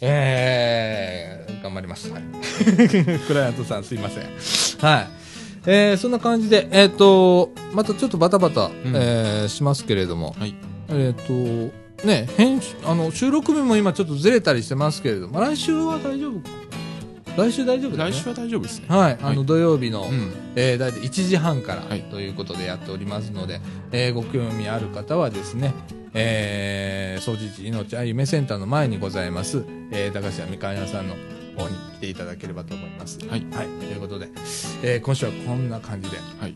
[0.00, 2.22] えー、頑張ります、はい、
[3.26, 4.24] クライアントさんすいません。
[4.86, 5.08] はい。
[5.68, 8.72] えー、そんな感じで、えっ、と、またちょっとバタバタ、ん。
[8.94, 10.54] えーしますけれども、はい。
[10.88, 16.40] えっ、と、ね、編集、あの、収録日も今ちょっとずれたりしてますけれども、来週は大丈夫
[17.36, 18.86] 来週大丈夫だよね来週は大丈夫ですね。
[18.88, 20.32] はい、あの、はい土曜日の、うん。
[20.54, 23.60] えー、大体1時半からはいということでやっておりますので、
[23.92, 25.74] えーご興味ある方はですね、
[26.14, 31.14] えー、総持寺命あゆめセンターの前にございます、えー、高橋みかん屋さんの
[31.56, 33.18] 方に来ていただければと思います。
[33.28, 33.46] はい。
[33.52, 34.28] はい、ということで、
[34.82, 36.54] えー今週はこんな感じではい。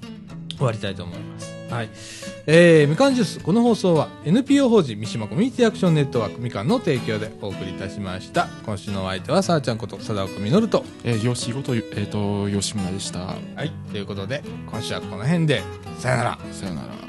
[0.57, 1.60] 終わりたいと思います。
[1.71, 1.91] はい。
[2.47, 8.49] えー、みかんジュース、この放送は NPO 法人三島コミュニティアクションネットワークみかんの提供でお送りいたしました。
[8.67, 10.85] 今週のお相手はさあちゃんこと貞岡実と。
[11.05, 13.21] えー、よしごと、えっ、と、吉村でした。
[13.21, 13.73] はい。
[13.93, 15.63] ということで、今週はこの辺で、
[15.99, 16.39] さよなら。
[16.53, 17.00] さよなら。